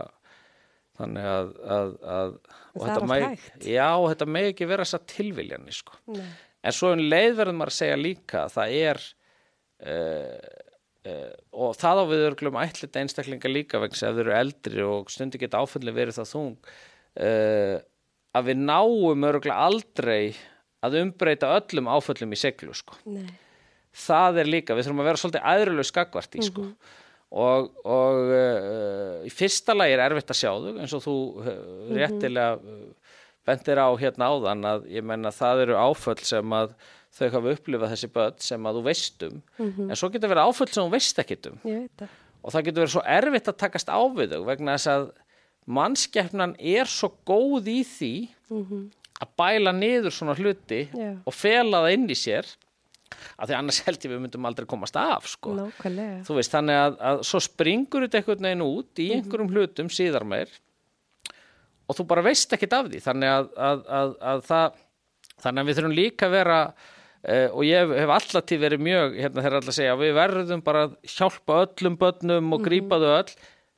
[0.98, 2.36] þannig að, að, að
[2.82, 5.98] er allt hægt já, þetta með ekki vera þess að tilviljanir sko.
[6.64, 9.04] en svo en leiðverðum maður að segja líka það er
[9.86, 10.48] uh,
[11.12, 15.14] uh, og það á við örglum ætlit einstaklinga líka vegna sem þau eru eldri og
[15.14, 17.78] stundi geta áfællin verið það þung uh,
[18.38, 20.36] að við náum öruglega aldrei
[20.86, 22.98] að umbreyta öllum áföllum í seglu sko.
[23.98, 26.62] það er líka, við þurfum að vera svolítið aðrilega skakvart í sko.
[26.62, 26.94] mm -hmm.
[27.44, 31.50] og, og uh, í fyrsta lagi er erfitt að sjá þau eins og þú uh,
[31.98, 32.86] réttilega uh,
[33.48, 36.76] bendir á hérna áðan að ég menna það eru áföll sem að
[37.18, 39.90] þau hafa upplifað þessi börn sem að þú veistum mm -hmm.
[39.90, 41.60] en svo getur verið áföll sem þú veist ekkitum
[42.44, 45.12] og það getur verið svo erfitt að takast á við þau vegna þess að
[45.68, 48.14] mannskeppnan er svo góð í því
[48.50, 48.86] mm -hmm.
[49.24, 51.18] að bæla niður svona hluti yeah.
[51.26, 52.48] og fela það inn í sér
[53.38, 55.54] að því annars held ég við myndum aldrei komast af sko.
[56.28, 59.18] Þú veist þannig að, að svo springur þetta einhvern veginn út í mhm.
[59.18, 60.52] einhverjum hlutum síðar meir
[61.88, 64.80] og þú bara veist ekkit af því þannig að, að, að það
[65.44, 69.20] þannig að við þurfum líka að vera uh, og ég hef alltaf til verið mjög
[69.22, 73.38] hérna þegar alltaf segja við verðum bara að hjálpa öllum börnum og grípa þau öll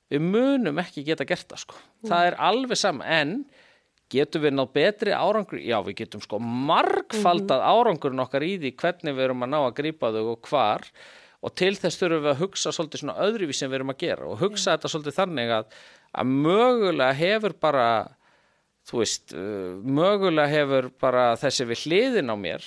[0.10, 1.80] við munum ekki geta gert það sko.
[1.80, 2.10] Mm.
[2.12, 3.34] Það er alveg saman en
[4.10, 7.72] getum við náð betri árangur, já við getum sko margfaldað mm.
[7.78, 10.88] árangurinn okkar í því hvernig við erum að ná að grípa þau og hvar
[11.40, 14.28] og til þess þurfum við að hugsa svolítið svona öðruvíð sem við erum að gera
[14.28, 14.80] og hugsa yeah.
[14.80, 15.78] þetta svolítið þannig að,
[16.12, 17.88] að mögulega hefur bara,
[18.90, 22.66] þú veist, uh, mögulega hefur bara þessi við hliðin á mér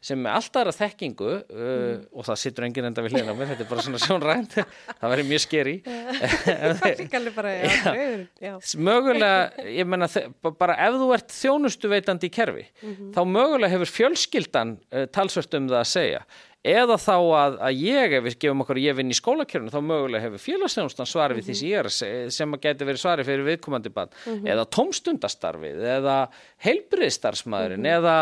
[0.00, 2.02] sem með alltaf aðra þekkingu uh, mm.
[2.14, 4.52] og það sittur enginn enda við hlýna mér, þetta er bara svona sjónrænt
[5.00, 5.76] það verður mjög skeri
[8.88, 10.06] mögulega ég menna
[10.60, 13.10] bara ef þú ert þjónustu veitandi í kerfi mm -hmm.
[13.16, 16.22] þá mögulega hefur fjölskyldan uh, talsvört um það að segja
[16.68, 20.24] eða þá að, að ég, ef við gefum okkur ég vinn í skólakjörnu, þá mögulega
[20.26, 21.48] hefur félagsþjónustan svari við mm -hmm.
[21.48, 21.88] því sem ég er
[22.34, 24.46] sem að geti verið svari fyrir viðkomandi bann -hmm.
[24.46, 26.16] eða tómstundastarfið eða
[26.66, 27.98] heilbriðstarfsmæðurinn -hmm.
[27.98, 28.16] eða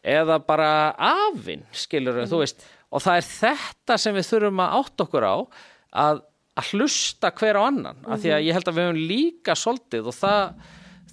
[0.00, 2.30] eða bara afinn, skilur mm.
[2.30, 6.22] þú veist, og það er þetta sem við þurfum að átt okkur á að,
[6.56, 8.12] að hlusta hver á annan mm -hmm.
[8.12, 8.46] af því að mhm.
[8.46, 10.54] ég held að við höfum líka soldið og það,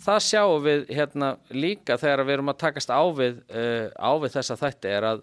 [0.05, 4.31] það sjáum við hérna líka þegar við erum að takast á við, uh, á við
[4.37, 5.21] þessa þætti er að,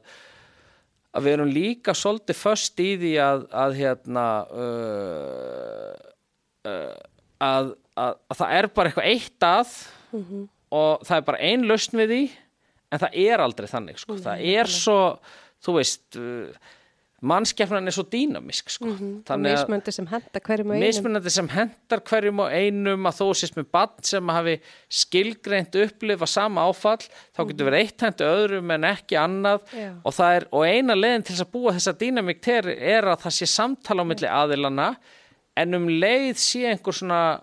[1.13, 5.95] að við erum líka soldið först í því að, að hérna uh,
[6.69, 6.95] uh,
[7.41, 7.75] að
[8.35, 9.69] það er bara eitthvað eitt að
[10.13, 10.49] mm -hmm.
[10.71, 12.44] og það er bara ein lausn við því
[12.95, 14.17] en það er aldrei þannig sko.
[14.23, 14.99] það er svo,
[15.65, 16.73] þú veist uh,
[17.25, 18.87] mannskeppnan er svo dýnamisk sko.
[18.87, 19.33] mm -hmm.
[19.33, 23.35] og mismunandi sem hendar hverjum og einum mismunandi sem hendar hverjum og einum að þó
[23.35, 27.05] sést með bann sem hafi skilgreint upplifa sama áfall
[27.37, 27.71] þá getur mhm.
[27.71, 29.61] verið eitt hendu öðrum en ekki annað
[30.05, 33.47] og, er, og eina leðin til að búa þessa dýnamíkt er, er að það sé
[33.47, 34.97] samtala á milli aðilana
[35.57, 37.41] en um leið sé einhver svona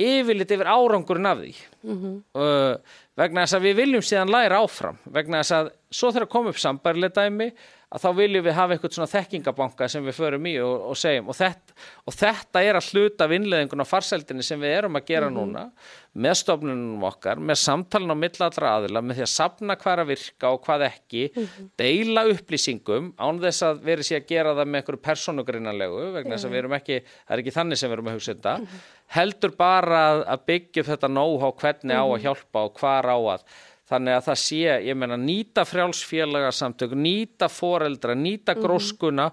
[0.00, 1.54] yfirlit yfir árangurinn af því.
[2.34, 4.98] Uh, vegna þess að við viljum síðan læra áfram.
[5.14, 7.50] Vegna þess að svo þegar kom upp sambarileg dæmi
[7.94, 11.28] að þá viljum við hafa eitthvað svona þekkingabanka sem við förum í og, og segjum.
[11.30, 15.06] Og þetta, og þetta er að hluta af innleðingun á farseldinni sem við erum að
[15.12, 15.68] gera núna
[16.14, 20.50] með stofnunum okkar, með samtalin á millallra aðila, með því að sapna hvað að virka
[20.54, 21.24] og hvað ekki,
[21.78, 26.48] deila upplýsingum án þess að verið sé að gera það með einhverju persónugrinnanlegu vegna þess
[26.48, 28.54] að við erum ekki, það er ekki þannig sem við erum að hugsa þetta,
[29.12, 33.46] heldur bara að, að byggja þetta know-how hvernig á að hjálpa og hvar á að.
[33.84, 39.26] Þannig að það sé, ég meina nýta frjálsfélagasamtök, nýta foreldra, nýta gróskuna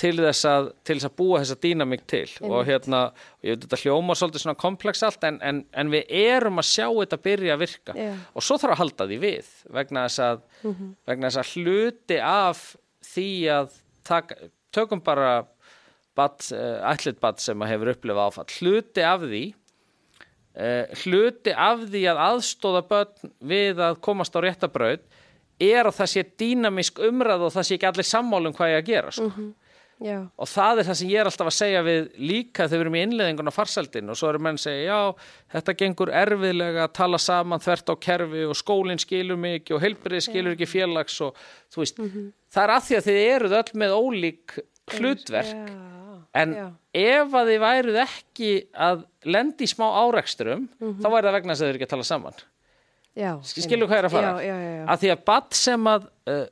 [0.00, 2.24] til þess að, til þess að búa þessa dýnamík til.
[2.48, 3.02] Og hérna,
[3.44, 6.86] ég veit þetta hljóma svolítið svona komplex allt en, en, en við erum að sjá
[6.86, 7.96] þetta byrja að virka.
[7.98, 8.10] Já.
[8.32, 10.42] og svo þarf að halda því við vegna þess að,
[11.10, 12.64] vegna þess að hluti af
[13.12, 14.40] því að taka,
[14.72, 15.32] tökum bara
[16.18, 19.44] bat, uh, ætlit bat sem hefur upplifað áfall, hluti af því
[20.58, 25.06] uh, hluti af því að aðstóða börn við að komast á réttabraut
[25.58, 28.92] er að það sé dýnamísk umræð og það sé ekki allir sammálum hvað ég að
[28.92, 29.48] gera sko.
[29.98, 30.28] Já.
[30.38, 32.94] og það er það sem ég er alltaf að segja við líka þegar við erum
[32.94, 35.24] í innleðingun á farsaldin og svo eru menn að segja já,
[35.56, 40.22] þetta gengur erfiðlega að tala saman þvert á kerfi og skólinn skilur ekki og heilbrið
[40.28, 41.42] skilur ekki félags og
[41.74, 41.98] þú veist,
[42.54, 44.58] það er að því að þið eruð öll með ólík
[44.94, 46.07] hlutverk Já.
[46.36, 46.66] En Já.
[46.92, 51.62] ef að þið væruð ekki að lendi í smá áreksturum, þá væri það vegna þess
[51.62, 52.42] að þið eru ekki að tala saman.
[53.18, 53.30] Já.
[53.48, 54.32] Skilur hvað er að fara?
[54.44, 54.82] Já, já.
[54.92, 56.44] Að því að badd sem að uh,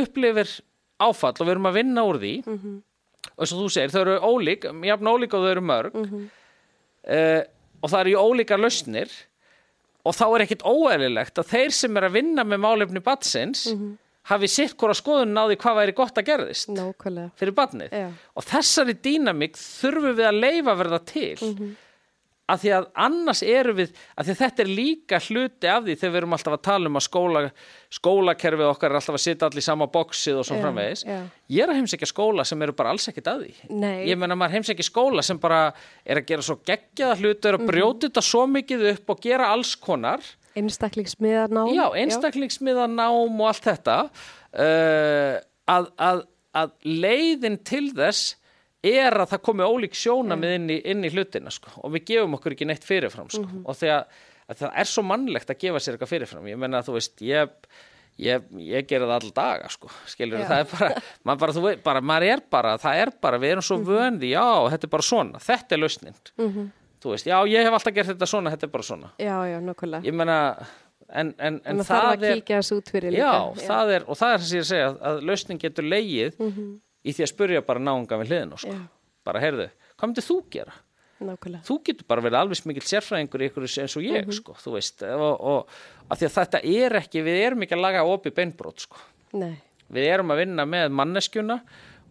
[0.00, 0.54] upplifir
[1.04, 4.16] áfall og við erum að vinna úr því, og eins og þú segir, þau eru
[4.24, 7.42] ólík, jafn ólík og þau eru mörg, uh,
[7.84, 9.12] og það eru ólíkar lausnir,
[10.04, 13.68] og þá er ekkit óeðlilegt að þeir sem er að vinna með málefni baddsins
[14.30, 17.30] hafi sitt hvora skoðun því hvað væri gott að gerðist Nákvæmlega.
[17.36, 18.10] fyrir barnið Já.
[18.36, 21.76] og þessari dýnamík þurfum við að leifa verða til Mhm.
[22.46, 25.94] af því að annars erum við af því að þetta er líka hluti af því
[25.96, 27.50] þegar við erum alltaf að tala um að skóla
[27.90, 31.22] skólakerfið okkar er alltaf að sitja allir í sama bóksið og svo framvegis já.
[31.48, 34.06] ég er að heimsækja skóla sem eru bara alls ekkit að því Nei.
[34.10, 35.72] ég meina maður heimsækja skóla sem bara
[36.04, 37.70] er að gera svo geggjaða hluti er að Mhm.
[37.70, 40.20] brjóta þetta svo mikið upp og gera alls konar
[40.60, 41.72] Einstaklingsmiðar nám.
[41.74, 43.96] Já, einstaklingsmiða nám og allt þetta.
[44.54, 45.38] Uh,
[45.70, 46.20] að, að,
[46.54, 48.36] að leiðin til þess
[48.84, 52.36] er að það komi ólík sjónamið inn, í, inn í hlutina sko, og við gefum
[52.36, 54.04] okkur ekki neitt fyrirfram sko, og þegar
[54.44, 56.48] að það er svo mannlegt að gefa sér eitthvað fyrirfram.
[56.52, 57.54] Ég menna að þú veist, ég
[58.20, 60.46] ég, ég gera það all daga sko, skilur Já.
[60.50, 63.54] það er bara, maður bara, þú veit, bara, maður er bara það er bara, við
[63.56, 66.18] erum svo vöndi, já, þetta er bara svona þetta er lausnin
[67.04, 69.58] þú veist, já, ég hef alltaf gert þetta svona, þetta er bara svona Já, já,
[69.68, 70.08] nákvæmlega.
[70.08, 70.38] ég meina
[71.14, 73.66] en, en, en En það þarf það að er kíkja þessu út fyrir já, líka.
[73.68, 75.88] það er, og það er þess að ég er að segja að, að lausnin getur
[75.92, 76.40] leigið
[77.04, 78.72] í því að spurja bara náunga við hliðinu sko.
[78.74, 78.82] Já.
[79.28, 80.74] bara heyrðu, hvað myndir þú gera?
[81.24, 81.62] Nákvæmlega.
[81.68, 85.04] þú getur bara verið alveg mikill sérfræðingur í ykkur eins og ég, sko, þú veist
[85.06, 85.76] og, og
[86.10, 88.98] að því að þetta er ekki við erum ekki að laga opi beinbrót, sko
[89.38, 89.54] Nei.
[89.94, 91.60] við erum að vinna með manneskjuna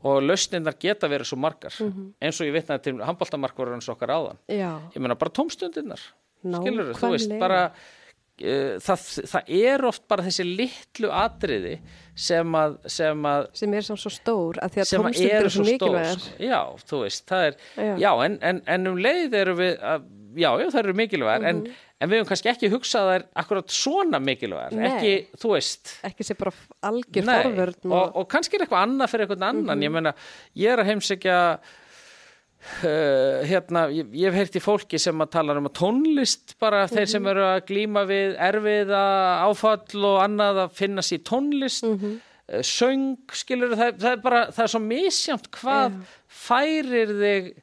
[0.03, 1.75] og lausnindar geta verið svo margar.
[2.21, 4.39] Eins og ég vitnaði til handbóltamarkvarur eins okkar áðan.
[4.51, 4.71] Já.
[4.95, 6.01] ég meina bara tómstundirnar.
[6.43, 11.77] Skilur þú veist bara uh, það, það er oft bara þessi litlu atriði
[12.19, 15.77] sem að, sem að Sem er svo stór að því að tómstundir eru svo svo
[16.17, 16.33] sko.
[16.43, 17.93] já, þú veist, það er Já.
[18.03, 20.05] já, en, en, en um leið eru við að,
[20.43, 21.63] já, það eru mikilvægar en,
[22.03, 24.89] en við höfum kannski ekki hugsað þær akkurat svona mikilvægar, Nei.
[24.89, 25.93] ekki, þú veist.
[26.09, 26.53] Ekki sem bara
[26.89, 29.85] algjör Nei, forvörn og, og kannski er eitthvað annað fyrir eitthvað annan.
[29.87, 30.13] Ég meina,
[30.59, 35.55] ég er að heimsækja uh, hérna ég, ég hef heyrt í fólki sem að tala
[35.59, 39.01] um að tónlist bara þeir sem eru að glíma við erfiða
[39.47, 41.87] áfall og annað að finna sér tónlist.
[41.89, 42.21] Mm
[42.61, 45.93] söng, skilur það, það er bara, það er svo misjamt hvað
[46.27, 47.53] færir þig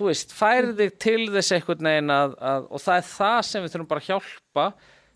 [0.00, 3.64] þú veist, færir þig til þess einhvern veginn að, að, og það er það sem
[3.64, 4.68] við þurfum bara að hjálpa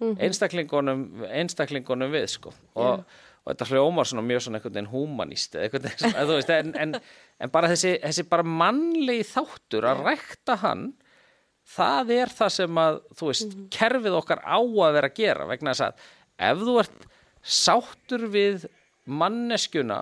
[0.04, 2.52] einstaklingunum, einstaklingunum við sko.
[2.76, 3.04] Og,
[3.44, 6.74] og þetta hljómar svona mjög svona einhvern veginn humanist eða einhvern veginn, þú veist, en,
[6.84, 6.94] en,
[7.40, 10.84] en bara þessi, þessi bara mannlegi þáttur að rækta hann
[11.74, 15.72] það er það sem að, þú veist, kerfið okkar á að vera að gera vegna
[15.72, 16.08] þess að
[16.50, 17.06] ef þú ert
[17.44, 18.66] sáttur við
[19.04, 20.00] manneskjuna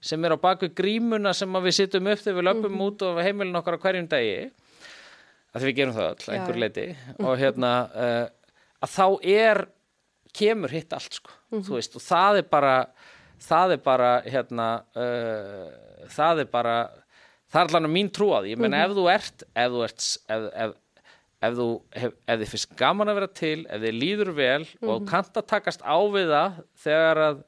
[0.00, 3.20] sem er á baku grímuna sem að við sittum upp þegar við löpum út og
[3.22, 4.50] heimilin okkar á hverjum degi.
[5.56, 6.86] Að við gerum það Já, einhver leiti
[7.24, 8.24] og hérna uh,
[8.84, 9.62] að þá er
[10.36, 12.74] kemur hitt allt sko, þú veist og það er bara
[13.42, 14.66] það er bara hérna
[14.98, 15.70] uh,
[16.12, 16.74] það er bara
[17.48, 20.04] það er allan mín trú á því, ég meina ef þú ert ef þú ert
[20.04, 20.74] ef, ef,
[21.48, 21.68] ef þú
[22.02, 25.48] hef, ef þið finnst gaman að vera til ef þið líður vel og kannt að
[25.54, 27.42] takast á við það þegar að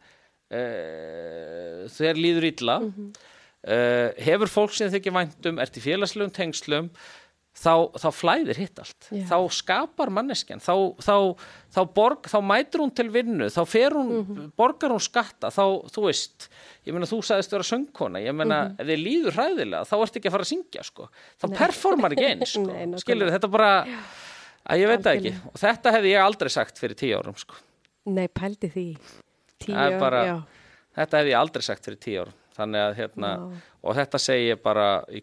[0.51, 6.91] uh, þegar líður illa uh, hefur fólk sem þykir væntum ert í félagslegum tengslum
[7.61, 9.25] þá, þá flæðir hitt allt Já.
[9.33, 10.73] þá skapar manneskjan þá,
[11.03, 11.15] þá,
[11.75, 13.61] þá, borg, þá mætur hún til vinnu þá
[13.97, 14.53] hún, Mhm.
[14.57, 16.49] borgar hún skatta þá, þú veist,
[16.87, 18.77] ég meina þú sagðist vera söngkona, ég meina Mhm.
[18.81, 21.09] ef þið líður hræðilega, þá ertu ekki að fara að syngja sko.
[21.43, 22.67] þá performar ekki eins sko.
[22.71, 23.73] Nei, skilur þetta bara
[24.71, 27.55] að ég veit það ekki, og þetta hefði ég aldrei sagt fyrir tíu árum sko.
[28.07, 28.87] Nei, pældi því.
[29.61, 30.43] Tíu, bara-
[30.97, 32.27] þetta hefði ég aldrei sagt fyrir tíu
[32.61, 33.29] að hérna,
[33.83, 35.23] og þetta segi ég bara í-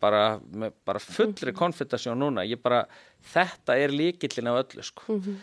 [0.00, 2.86] bara, með, bara fullri konfittasjón núna, ég bara
[3.32, 5.02] þetta er líkillin af öllu sko.
[5.18, 5.36] Mhm.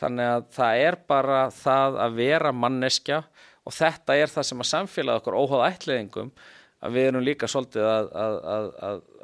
[0.00, 3.24] þannig að það er bara það að vera manneskja
[3.66, 6.30] og þetta er það sem að samfélagið okkur óháð ætliðingum
[6.82, 8.66] að við erum líka svolítið að, að, að,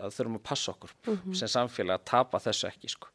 [0.01, 1.35] að, þurfum að passa okkur Mhm.
[1.37, 3.09] sem samfélag að tapa þessu ekki sko.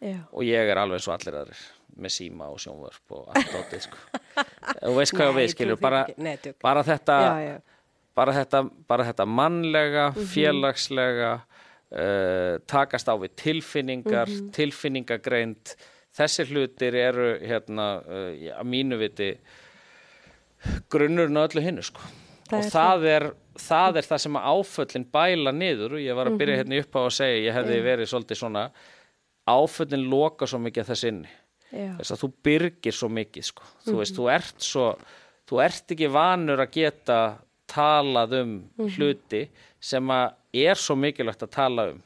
[0.00, 0.16] Já.
[0.32, 1.60] og ég er alveg og allir aðrir
[1.96, 3.96] með síma og sjónvörp og allt átið sko.
[4.88, 6.06] og veist hvað Nei, við skilur bara.
[6.16, 7.56] Nei, bara þetta Já, já.
[8.14, 10.26] bara þetta, bara þetta mannlega, Mhm.
[10.34, 11.32] félagslega
[11.90, 14.50] uh, takast á við tilfinningar, Mhm.
[14.52, 15.74] tilfinningagreind
[16.14, 19.32] þessir hlutir eru hérna uh, já, að mínu viti
[20.92, 22.00] grunnurinn á öllu hinnu sko.
[22.52, 23.24] Og það er,
[23.58, 26.60] það er það sem áföllin bæla niður og ég var að byrja Mhm.
[26.64, 28.64] hérna upp á að segja ég hefði verið svolítið svona
[29.48, 31.28] áföllin loka svo mikið þess inni.
[31.72, 33.62] Þess að þú byrgir svo mikið sko.
[33.86, 33.98] þú Mhm.
[34.00, 34.86] veist, þú ert svo
[35.50, 38.88] þú ert ekki vanur að geta talað um Mhm.
[38.96, 39.48] hluti
[39.80, 42.02] sem að er svo mikilvægt að tala um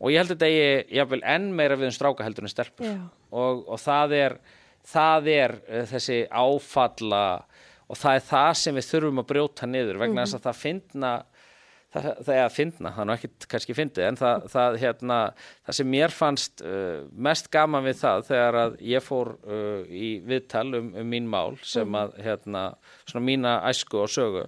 [0.00, 2.48] og ég held að þetta ég, ég vil enn meira við um stráka heldur en
[2.48, 4.38] stelpur og, og það er
[4.86, 7.42] það er uh, þessi áfalla
[7.90, 11.12] og það er það sem við þurfum að brjóta niður vegna þess að það finna
[11.94, 15.18] það, það er að finna, það er nú ekki kannski fyndið en það, það, hérna,
[15.66, 20.10] það sem mér fannst uh, mest gaman við það þegar að ég fór uh, í
[20.26, 22.66] viðtal um, um mín mál sem að hérna,
[23.06, 24.44] svona mína æsku og sögu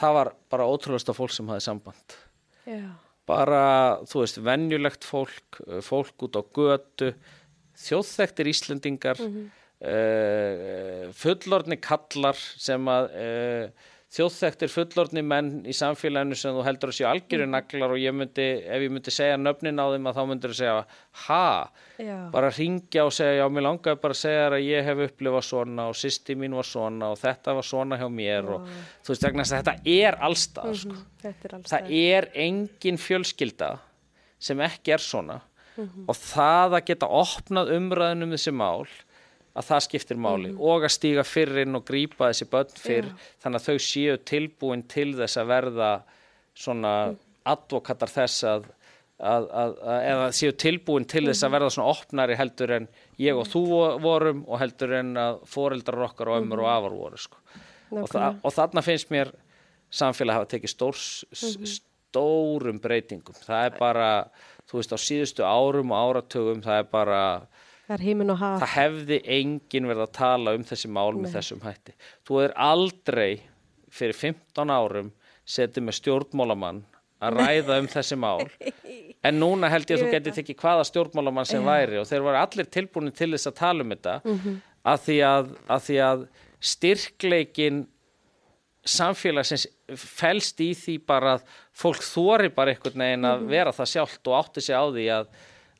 [0.00, 2.18] það var bara ótrúlega fólk sem hafði samband.
[2.68, 2.84] Já.
[3.28, 3.62] bara,
[4.10, 7.08] þú veist, venjulegt fólk uh, fólk út á götu
[7.80, 13.04] þjóðþektir Íslendingar uh, fullorðni kallar sem að
[14.10, 18.46] þjóðþektir fullorðni menn í samfélaginu sem þú heldur að séu algjöru naglar og ég myndi,
[18.66, 20.78] ef ég myndi segja nöfnin á þeim að þá myndir að segja
[21.28, 21.42] ha,
[22.02, 22.16] Já.
[22.34, 25.46] bara ringja og segja já, mér langaði bara að segja þér að ég hef upplifað
[25.46, 28.64] svona og sýsti mín var svona og þetta var svona hjá mér og
[29.06, 30.98] þú veist, vegna þetta er allstað sko.
[31.22, 33.70] Þetta er alls það er engin fjölskylda
[34.40, 35.38] sem ekki er svona
[35.78, 36.08] Mhm.
[36.10, 38.88] og það að geta opnað umræðin um þessi mál
[39.56, 40.60] að það skiptir máli Mhm.
[40.60, 43.08] og að stíga fyrr inn og grípa þessi börn fyrr
[43.42, 46.02] þannig að þau séu tilbúin til þess að verða
[46.54, 48.64] svona advokatar þess að,
[49.20, 51.48] að, að, að eða séu tilbúin til þess Mhm.
[51.48, 52.88] að verða svona opnari heldur en
[53.18, 56.76] ég og þú vorum og heldur en að foreldrar okkar og ömmur og Mhm.
[56.78, 57.36] afar voru sko.
[57.92, 59.32] og, þa og þarna finnst mér
[59.90, 61.80] samfélag hafa tekið stórs, Mhm.
[62.14, 64.30] stórum breytingum það er bara,
[64.70, 67.46] þú veist á síðustu árum og áratugum það er bara
[68.62, 71.96] Það hefði enginn verið að tala um þessi mál með þessum hætti.
[72.28, 73.30] Þú er aldrei
[73.90, 75.10] fyrir 15 árum
[75.50, 76.84] setið með stjórnmálamann
[77.20, 78.44] að ræða um þessi mál.
[79.20, 82.38] En núna held ég að þú getið tekið hvaða stjórnmálamann sem væri og þeir voru
[82.40, 86.22] allir tilbúin til þess að tala um þetta að, því að, að því að
[86.70, 87.82] styrkleikin
[88.88, 91.44] samfélagsins felst í því bara að
[91.76, 95.28] fólk þóri bara einhvern veginn að vera það sjálft og átti sig á því að,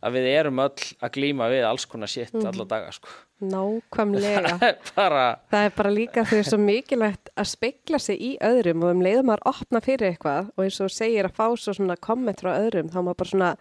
[0.00, 3.10] að við erum öll að glíma við alls konar shit alla daga sko.
[3.40, 4.54] Nákvæmlega.
[4.96, 9.04] bara, Það er bara líka því svo mikilvægt að speikla sig í öðrum og um
[9.04, 12.52] leiðum maður opna fyrir eitthvað og eins og segir að fá svo svona komment frá
[12.58, 13.52] öðrum þá er maður bara svona,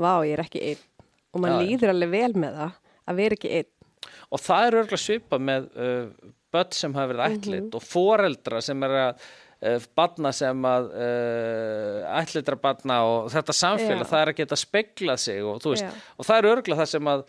[0.00, 0.84] vá ég er ekki einn
[1.34, 2.78] og maður Já, líður alveg vel með það
[3.08, 3.70] að vera ekki einn.
[4.32, 8.88] og það er örgulega svipað með uh, börn sem hafa verið ætlit og foreldra sem
[8.88, 9.28] er að
[9.62, 14.10] uh, badna sem að uh, ætlitra badna og þetta samfélag Já.
[14.12, 15.84] það er að geta speglað sig og, veist,
[16.18, 17.24] og það er örgulega það sem að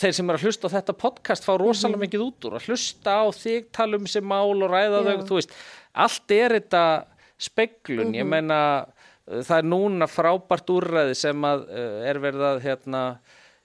[0.00, 2.04] þeir sem er að hlusta á þetta podcast fá rosalega Mhm.
[2.06, 5.16] mikið út úr að hlusta á þig tala um þessi mál og ræða Já.
[5.26, 5.56] þau veist,
[5.94, 6.84] allt er þetta
[7.40, 8.14] speglun, Mhm.
[8.20, 8.60] ég meina
[9.26, 13.02] uh, það er núna frábært úrræði sem að uh, er verið að hérna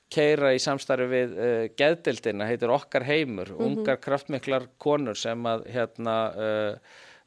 [0.10, 6.18] keira í samstarfi við uh, geðdildina, heitir Okkar heimur ungar kraftmiklar konur sem að hérna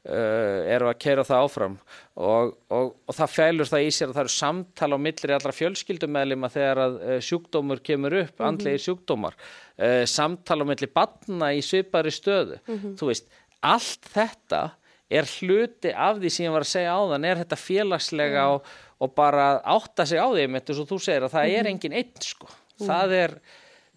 [0.09, 1.77] eru að keira það áfram.
[2.19, 5.55] Og, og, og það fælur það í sér að það eru samtala á millir allra
[5.55, 9.37] fjölskyldumeðlima þegar að uh, sjúkdómur kemur upp, mm andlegir sjúkdómar.
[9.79, 12.59] Uh, samtala á milli batna í svipari stöðu.
[12.99, 13.29] Þú veist,
[13.61, 14.63] allt þetta
[15.09, 18.67] er hluti af því sem ég var að segja áðan er þetta félagslega og,
[19.01, 21.97] og bara átta sig á því einmitt eins og þú segir að það er engin
[21.97, 22.49] einn sko.
[22.79, 23.33] Það er,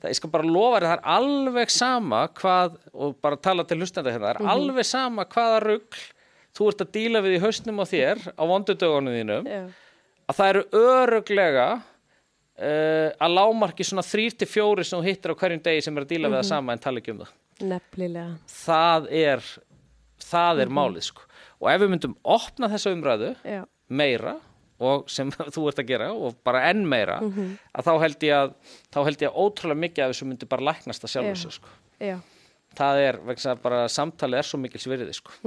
[0.02, 3.78] það, ég skal bara lofa þér það er alveg sama hvað og bara tala til
[3.80, 6.02] hlustandi hérna, það er alveg sama hvaða rugl
[6.52, 9.62] þú ert að díla við í hausnum á þér á vondudögunum þínum Já.
[10.28, 15.40] að það eru öruglega uh, að lámarki svona þrýr til fjóri sem þú hittir á
[15.40, 18.30] hverjum degi sem er að díla við það sama en tala ekki um það Nefnilega.
[18.50, 19.44] það er
[20.22, 21.28] það er málið sko
[21.62, 23.62] og ef við myndum opna þessa umræðu Já.
[23.88, 24.36] meira
[24.90, 28.54] og sem þú ert að gera og bara enn meira að þá held ég að
[28.92, 31.42] þá held ég að ótrúlega mikið af þessu myndi bara læknast að sjálfur Já.
[31.44, 32.16] sig sko Já.
[32.78, 35.38] það er, vegna að bara samtalið er svo mikils virði sko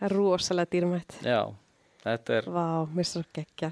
[0.00, 1.16] Það er rosalega dýrmætt.
[1.28, 1.40] já,
[2.06, 2.62] þetta er Vá,
[2.96, 3.68] mér svo geggja.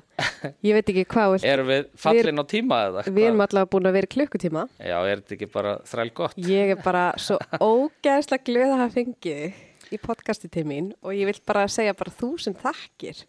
[0.61, 1.46] Ég veit ekki hvað vilt.
[1.49, 4.66] erum við fallin á tíma eða Við erum allavega búin að vera klukkutíma.
[4.76, 8.94] já, er þetta ekki bara þræl gott Ég er bara svo ógeðslega glöð að hafa
[8.99, 9.64] fengið
[9.96, 13.24] í podcasti til mín og ég vil bara segja bara þúsund þakkir.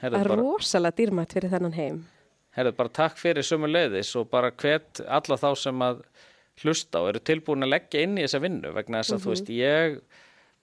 [0.00, 2.04] Það er rosalega dýrmætt fyrir þennan heim.
[2.56, 6.02] herðu bara takk fyrir sömu leiðis og bara hvet alla þá sem að
[6.64, 9.50] hlusta og eru tilbúin að leggja inn í þessa vinnu vegna þess að þú veist
[9.52, 9.98] ég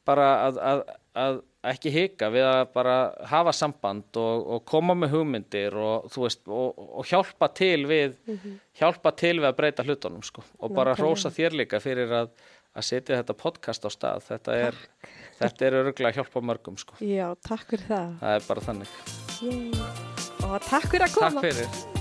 [0.07, 0.81] bara að, að,
[1.23, 1.41] að
[1.73, 2.95] ekki hika við að bara
[3.29, 8.17] hafa samband og, og koma með hugmyndir og þú veist og, og hjálpa til við
[8.79, 10.43] hjálpa til við að breyta hlutunum sko.
[10.59, 11.13] Og bara Nákvæmlega.
[11.13, 12.31] hrósa þér líka fyrir að,
[12.75, 14.25] að setja þetta podcast á stað.
[14.31, 14.81] Þetta er,
[15.39, 16.99] þetta er örgulega að hjálpa mörgum sko.
[16.99, 18.17] Já, takk fyrir það.
[18.25, 19.71] það er bara þannig Yay.
[20.47, 21.41] Og takk fyrir að koma.
[21.41, 21.92] takk fyrir